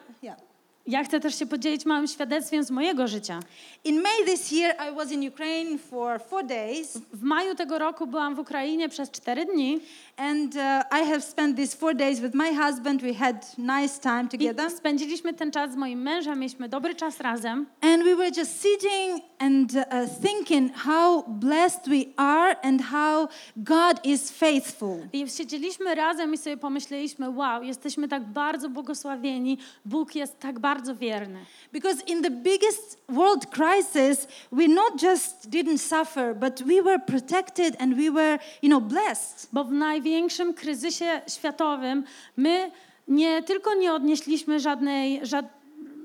Ja 0.87 1.03
chcę 1.03 1.19
też 1.19 1.39
się 1.39 1.45
podzielić 1.45 1.85
małym 1.85 2.07
świadectwem 2.07 2.63
z 2.63 2.71
mojego 2.71 3.07
życia. 3.07 3.39
In 3.83 4.01
May 4.01 4.25
this 4.25 4.51
year, 4.51 4.75
I 4.91 4.95
was 4.95 5.11
in 5.11 5.27
Ukraine 5.27 5.77
for 5.77 6.21
four 6.29 6.45
days, 6.45 6.97
W 7.13 7.23
maju 7.23 7.55
tego 7.55 7.79
roku 7.79 8.07
byłam 8.07 8.35
w 8.35 8.39
Ukrainie 8.39 8.89
przez 8.89 9.11
cztery 9.11 9.45
dni 9.45 9.79
and 10.17 10.55
uh, 10.55 10.83
I 10.91 10.99
have 10.99 11.23
spent 11.23 11.55
these 11.55 11.73
four 11.75 11.93
days 11.95 12.19
with 12.21 12.33
my 12.33 12.51
husband. 12.51 13.01
We 13.01 13.13
had 13.13 13.45
nice 13.57 13.99
time 13.99 14.27
together, 14.29 14.67
i 14.67 14.71
spędziliśmy 14.71 15.33
ten 15.33 15.51
czas 15.51 15.71
z 15.71 15.75
moim 15.75 16.01
mężem, 16.01 16.39
mieliśmy 16.39 16.69
dobry 16.69 16.95
czas 16.95 17.19
razem. 17.19 17.65
and 17.81 18.03
we 18.03 18.15
were 18.15 18.31
just 18.37 18.61
sitting 18.61 19.21
and 19.39 19.75
uh, 19.75 19.83
thinking 20.21 20.71
how 20.75 21.23
blessed 21.27 21.87
we 21.87 22.05
are 22.17 22.55
and 22.63 22.81
how 22.81 23.27
God 23.57 24.05
is 24.05 24.31
faithful. 24.31 24.97
I 25.13 25.29
siedzieliśmy 25.29 25.95
razem 25.95 26.33
i 26.33 26.37
sobie 26.37 26.57
pomyśleliśmy, 26.57 27.29
wow, 27.29 27.63
jesteśmy 27.63 28.07
tak 28.07 28.23
bardzo 28.23 28.69
błogosławieni, 28.69 29.57
Bóg 29.85 30.15
jest 30.15 30.39
tak 30.39 30.59
bardzo 30.59 30.95
wierny. 30.95 31.39
Because 31.73 32.03
in 32.07 32.21
the 32.21 32.31
biggest 32.31 33.03
world 33.09 33.45
crisis, 33.45 34.27
we 34.51 34.67
not 34.67 35.01
just 35.03 35.49
didn't 35.49 35.77
suffer, 35.77 36.35
but 36.35 36.63
we 36.63 36.81
were 36.81 36.99
protected 36.99 37.75
and 37.81 37.95
we 37.95 38.11
were, 38.11 38.39
you 38.61 38.69
know, 38.69 38.81
blessed. 38.81 39.47
Bo 39.51 39.63
w 39.63 39.71
największym 40.03 40.53
kryzysie 40.53 41.21
światowym 41.27 42.03
my 42.37 42.71
nie 43.07 43.43
tylko 43.43 43.75
nie 43.75 43.93
odnieśliśmy 43.93 44.59
żadnej, 44.59 45.19
żad, 45.23 45.45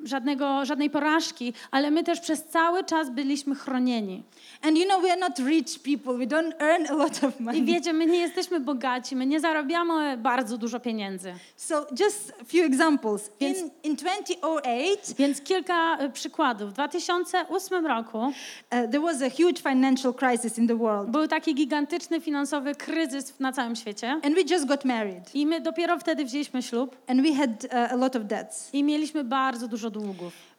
żadnego, 0.09 0.64
żadnej 0.64 0.90
porażki, 0.90 1.53
ale 1.71 1.90
my 1.90 2.05
też 2.05 2.21
przez 2.21 2.44
cały 2.44 2.85
czas 2.85 3.11
byliśmy 3.11 3.55
chronieni. 3.55 4.23
And 4.62 4.79
you 4.79 4.85
know, 4.85 5.03
we 5.03 5.12
are 5.12 5.21
not 5.21 5.38
rich 5.38 5.79
people. 5.83 6.18
We 6.18 6.27
don't 6.27 6.53
earn 6.59 6.87
a 6.90 6.92
lot 6.94 7.25
of 7.25 7.40
I 7.40 7.42
money. 7.42 7.62
wiecie, 7.64 7.92
my 7.92 8.07
nie 8.07 8.18
jesteśmy 8.18 8.61
bogaci, 8.61 9.16
my 9.16 9.27
nie 9.27 9.40
zarabiamy 9.40 10.16
bardzo 10.16 10.59
dużo 10.59 10.81
pieniędzy. 10.81 11.35
So 11.57 11.87
just 12.01 12.33
a 12.40 12.44
few 12.44 12.64
examples. 12.64 13.31
In, 13.40 13.55
Więc- 13.55 13.71
in 13.83 13.97
2008, 13.97 15.14
Więc 15.18 15.40
kilka 15.40 16.03
y, 16.05 16.11
przykładów. 16.11 16.71
W 16.71 16.73
2008 16.73 17.87
roku 17.87 18.18
uh, 18.18 18.33
there 18.71 19.01
was 19.01 19.23
a 19.23 19.31
huge 19.31 19.61
financial 19.62 20.14
crisis 20.14 20.59
in 20.59 20.68
the 20.68 20.77
world. 20.77 21.11
był 21.11 21.29
taki 21.29 21.55
gigantyczny 21.55 22.21
finansowy 22.21 22.75
kryzys 22.75 23.40
na 23.40 23.53
całym 23.53 23.77
świecie. 23.77 24.11
And 24.11 24.35
we 24.35 24.55
just 24.55 24.66
got 24.66 24.85
married. 24.85 25.35
I 25.35 25.47
my 25.47 25.61
dopiero 25.61 25.99
wtedy 25.99 26.25
wzięliśmy 26.25 26.62
ślub 26.62 26.97
And 27.07 27.23
we 27.23 27.35
had 27.35 27.51
uh, 27.64 27.92
a 27.92 27.97
lot 27.97 28.16
of 28.16 28.23
debts. 28.25 28.68
i 28.73 28.85
mieliśmy 28.85 29.25
bardzo 29.25 29.68
dużo 29.68 29.90
długów. 29.90 29.97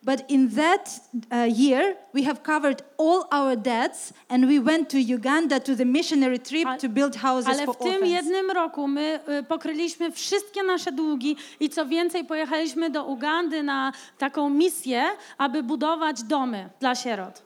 But 0.01 0.29
in 0.29 0.49
that 0.55 0.89
uh, 1.31 1.43
year, 1.59 1.97
we 2.13 2.23
have 2.23 2.41
covered 2.43 2.81
all 2.97 3.23
our 3.31 3.57
debts 3.57 4.13
and 4.29 4.45
we 4.47 4.59
went 4.59 4.89
to 4.89 4.97
Uganda 4.97 5.59
to 5.59 5.75
the 5.75 5.85
missionary 5.85 6.39
trip 6.39 6.65
Ale- 6.67 6.77
to 6.77 6.89
build 6.89 7.15
houses 7.15 7.49
Ale 7.49 7.65
for 7.65 7.75
w 7.75 7.77
tym 7.77 7.87
orphans. 7.93 8.11
jednym 8.11 8.51
roku 8.51 8.87
my 8.87 9.19
y, 9.39 9.43
pokryliśmy 9.43 10.11
wszystkie 10.11 10.63
nasze 10.63 10.91
długi 10.91 11.35
i 11.59 11.69
co 11.69 11.85
więcej 11.85 12.25
pojechaliśmy 12.25 12.89
do 12.89 13.05
Ugandy 13.05 13.63
na 13.63 13.91
taką 14.17 14.49
misję, 14.49 15.03
aby 15.37 15.63
budować 15.63 16.23
domy 16.23 16.69
dla 16.79 16.95
sierot. 16.95 17.41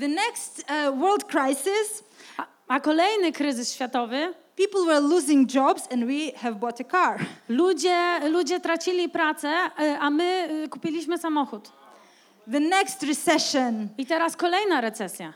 The 0.00 0.08
next 0.08 0.64
uh, 0.88 0.98
world 1.00 1.24
crisis, 1.24 2.04
a 2.68 2.80
kolejny 2.80 3.32
kryzys 3.32 3.74
światowy, 3.74 4.34
people 4.56 4.80
were 4.86 5.00
losing 5.00 5.46
jobs 5.54 5.88
and 5.92 6.04
we 6.06 6.32
have 6.36 6.54
bought 6.54 6.80
a 6.80 6.84
car. 6.84 7.18
ludzie, 7.48 8.20
ludzie 8.30 8.60
tracili 8.60 9.08
pracę, 9.08 9.48
y, 9.80 9.98
a 10.00 10.10
my 10.10 10.48
y, 10.64 10.68
kupiliśmy 10.68 11.18
samochód. 11.18 11.72
The 12.52 12.60
next 12.60 13.02
recession. 13.02 13.88
I 13.98 14.06
teraz 14.06 14.36
kolejna 14.36 14.80
recesja. 14.80 15.32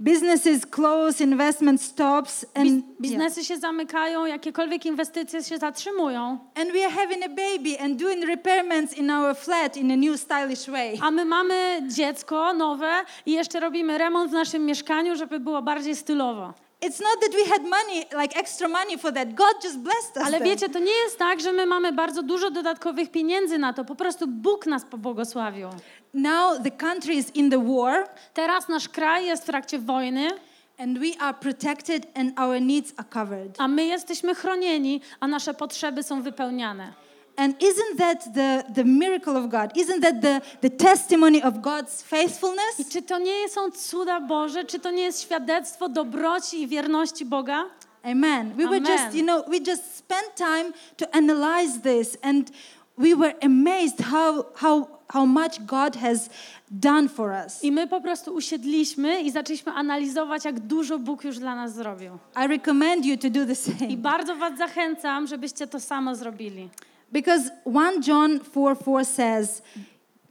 Businesses 0.00 0.66
close, 0.66 1.24
investment 1.24 1.82
stops, 1.82 2.46
and, 2.54 2.66
Biz- 2.68 2.82
biznesy 3.00 3.44
się 3.44 3.56
zamykają, 3.58 4.26
jakiekolwiek 4.26 4.86
inwestycje 4.86 5.44
się 5.44 5.58
zatrzymują. 5.58 6.38
and 6.54 6.72
we 6.72 6.84
are 6.86 6.90
having 6.94 7.24
a 7.24 7.28
baby 7.28 7.78
and 7.80 7.96
doing 7.98 8.24
repairments 8.24 8.98
in 8.98 9.10
our 9.10 9.36
flat 9.36 9.76
in 9.76 9.90
a 9.92 9.96
new 9.96 10.20
stylish 10.20 10.66
way. 10.68 10.98
A 11.02 11.10
my 11.10 11.24
mamy 11.24 11.82
dziecko 11.88 12.52
nowe 12.54 12.92
i 13.26 13.32
jeszcze 13.32 13.60
robimy 13.60 13.98
remont 13.98 14.30
w 14.30 14.34
naszym 14.34 14.64
mieszkaniu, 14.66 15.16
żeby 15.16 15.40
było 15.40 15.62
bardziej 15.62 15.96
stylowo. 15.96 16.52
It's 16.82 17.00
not 17.00 17.20
that 17.20 17.34
we 17.34 17.44
had 17.50 17.62
money, 17.62 18.06
like 18.22 18.38
extra 18.40 18.68
money 18.68 18.98
for 18.98 19.12
that. 19.12 19.34
God 19.34 19.62
just 19.62 19.78
blessed 19.78 20.16
us. 20.16 20.22
Ale 20.26 20.40
wiecie, 20.40 20.68
to 20.68 20.78
nie 20.78 20.92
jest 20.92 21.18
tak, 21.18 21.40
że 21.40 21.52
my 21.52 21.66
mamy 21.66 21.92
bardzo 21.92 22.22
dużo 22.22 22.50
dodatkowych 22.50 23.10
pieniędzy 23.10 23.58
na 23.58 23.72
to. 23.72 23.84
Po 23.84 23.94
prostu 23.94 24.26
Bóg 24.26 24.66
nas 24.66 24.84
pobłogosławił. 24.84 25.68
Now 26.14 26.62
the 26.64 26.70
country 26.70 27.14
is 27.14 27.30
in 27.34 27.50
the 27.50 27.64
war, 27.76 28.08
Teraz 28.34 28.68
nasz 28.68 28.88
kraj 28.88 29.26
jest 29.26 29.42
w 29.42 29.46
trakcie 29.46 29.78
wojny, 29.78 30.30
and 30.78 30.98
we 30.98 31.20
are 31.22 31.34
protected, 31.38 32.06
and 32.14 32.38
our 32.40 32.60
needs 32.60 32.92
are 32.96 33.08
covered. 33.08 33.56
a 33.58 33.68
my 33.68 33.84
jesteśmy 33.84 34.34
chronieni, 34.34 35.00
a 35.20 35.26
nasze 35.26 35.54
potrzeby 35.54 36.02
są 36.02 36.22
wypełniane. 36.22 36.92
And 37.40 37.54
isn't 37.62 37.96
that 37.96 38.34
the, 38.34 38.64
the 38.74 38.84
miracle 38.84 39.34
of 39.34 39.48
God? 39.48 39.72
Isn't 39.74 40.02
that 40.02 40.20
the, 40.20 40.42
the 40.60 40.68
testimony 40.68 41.42
of 41.42 41.62
God's 41.62 42.02
I 42.02 42.04
faithfulness? 42.04 42.88
czy 42.92 43.02
to 43.02 43.18
nie 43.18 43.48
są 43.48 43.70
cuda 43.70 44.20
Boże? 44.20 44.64
Czy 44.64 44.78
to 44.78 44.90
nie 44.90 45.02
jest 45.02 45.22
świadectwo 45.22 45.88
dobroci 45.88 46.62
i 46.62 46.66
wierności 46.66 47.24
Boga? 47.24 47.64
Amen. 48.02 48.52
We 48.56 48.64
were 48.64 48.76
Amen. 48.76 48.98
just, 48.98 49.14
you 49.14 49.22
know, 49.22 49.44
we 49.48 49.56
just 49.56 49.96
spent 49.96 50.34
time 50.36 50.72
to 50.96 51.06
analyze 51.14 51.80
this, 51.82 52.18
and 52.22 52.50
we 52.98 53.16
were 53.16 53.34
amazed 53.42 54.00
how, 54.00 54.44
how, 54.54 54.86
how 55.08 55.26
much 55.26 55.66
God 55.66 55.96
has 55.96 56.30
done 56.70 57.08
for 57.08 57.30
us. 57.46 57.64
I 57.64 57.72
my 57.72 57.86
po 57.86 58.00
prostu 58.00 58.34
usiedliśmy 58.34 59.22
i 59.22 59.30
zaczęliśmy 59.30 59.72
analizować, 59.72 60.44
jak 60.44 60.60
dużo 60.60 60.98
Bóg 60.98 61.24
już 61.24 61.38
dla 61.38 61.54
nas 61.54 61.74
zrobił. 61.74 62.18
I 62.44 62.48
recommend 62.48 63.06
you 63.06 63.16
to 63.16 63.30
do 63.30 63.46
the 63.46 63.52
I 63.52 63.56
same. 63.56 63.96
bardzo 63.96 64.36
Was 64.36 64.58
zachęcam, 64.58 65.26
żebyście 65.26 65.66
to 65.66 65.80
samo 65.80 66.14
zrobili. 66.14 66.68
Because 67.12 67.50
1 67.64 68.02
John 68.02 68.40
4 68.40 68.74
4 68.74 69.04
says, 69.04 69.62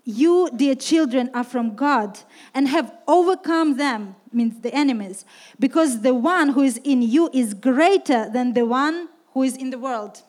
You, 0.05 0.49
dear 0.55 0.75
children, 0.75 1.29
are 1.33 1.43
from 1.43 1.75
God 1.75 2.19
and 2.53 2.67
have 2.67 2.91
overcome 3.07 3.77
them, 3.77 4.15
means 4.31 4.59
the 4.61 4.73
enemies, 4.73 5.25
because 5.59 6.01
the 6.01 6.15
one 6.15 6.49
who 6.49 6.63
is 6.63 6.77
in 6.83 7.01
you 7.01 7.29
is 7.33 7.53
greater 7.53 8.29
than 8.29 8.53
the 8.53 8.65
one 8.65 9.07
who 9.33 9.43
is 9.43 9.55
in 9.55 9.69
the 9.69 9.77
world. 9.77 10.23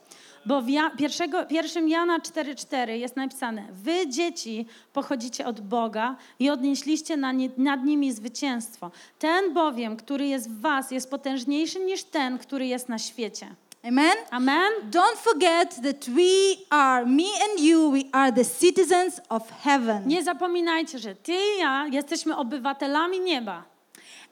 Bo 0.46 0.62
w 0.62 0.68
ja, 0.68 0.90
pierwszego, 0.90 1.46
pierwszym 1.46 1.88
Jana 1.88 2.18
4,4 2.18 2.90
jest 2.90 3.16
napisane: 3.16 3.68
Wy, 3.72 4.09
dzieci, 4.09 4.66
pochodzicie 4.92 5.46
od 5.46 5.61
Boga 5.61 6.16
i 6.38 6.51
odnieśliście 6.51 7.16
na 7.16 7.32
nie, 7.32 7.51
nad 7.57 7.84
nimi 7.84 8.12
zwycięstwo. 8.12 8.90
Ten 9.18 9.55
bowiem, 9.55 9.96
który 9.96 10.26
jest 10.26 10.51
w 10.51 10.61
Was, 10.61 10.90
jest 10.90 11.11
potężniejszy 11.11 11.80
niż 11.80 12.05
ten, 12.05 12.38
który 12.38 12.66
jest 12.66 12.88
na 12.88 12.98
świecie. 12.98 13.55
Amen? 13.83 14.14
Amen? 14.31 14.91
Don't 14.91 15.18
forget 15.18 15.83
that 15.83 16.07
we 16.09 16.66
are, 16.70 17.07
me 17.07 17.33
and 17.43 17.61
you, 17.61 17.91
we 17.91 18.11
are 18.12 18.31
the 18.31 18.45
citizens 18.45 19.20
of 19.31 19.51
heaven. 19.51 20.03
Nie 20.07 20.22
zapominajcie, 20.22 20.99
że 20.99 21.14
Ty 21.14 21.33
i 21.33 21.59
ja 21.59 21.87
jesteśmy 21.87 22.37
obywatelami 22.37 23.20
nieba. 23.20 23.62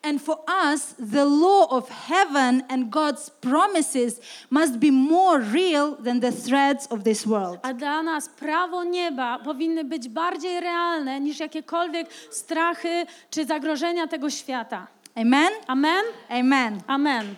And 0.03 0.23
for 0.23 0.39
us, 0.47 0.95
the 1.13 1.25
law 1.25 1.69
of 1.71 1.91
heaven 1.91 2.63
and 2.69 2.91
God's 2.91 3.31
promises 3.31 4.21
must 4.51 4.79
be 4.79 4.93
more 4.93 5.41
real 5.41 5.97
than 5.97 6.21
the 6.21 6.33
threats 6.33 6.87
of 6.91 7.03
this 7.03 7.27
world. 7.27 7.59
A 7.63 7.73
dla 7.73 8.03
nas 8.03 8.29
prawo 8.29 8.85
nieba 8.85 9.39
powinny 9.39 9.85
być 9.85 10.09
bardziej 10.09 10.61
realne 10.61 11.21
niż 11.21 11.41
jakiekolwiek 11.41 12.13
strachy 12.31 13.07
czy 13.31 13.45
zagrożenia 13.45 14.07
tego 14.07 14.31
świata. 14.31 14.87
Amen? 15.15 15.51
Amen? 15.67 16.05
Amen. 16.29 16.81
Amen. 16.87 17.35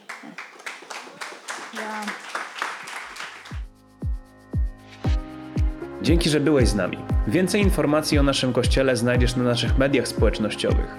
Dzięki, 6.03 6.31
że 6.31 6.41
byłeś 6.41 6.69
z 6.69 6.75
nami. 6.75 6.99
Więcej 7.29 7.63
informacji 7.63 8.19
o 8.19 8.23
naszym 8.23 8.53
kościele 8.53 8.97
znajdziesz 8.97 9.37
na 9.37 9.45
naszych 9.45 9.79
mediach 9.79 10.09
społecznościowych. 10.09 10.97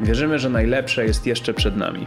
Wierzymy, 0.00 0.38
że 0.38 0.50
najlepsze 0.50 1.04
jest 1.04 1.26
jeszcze 1.26 1.54
przed 1.54 1.76
nami. 1.76 2.06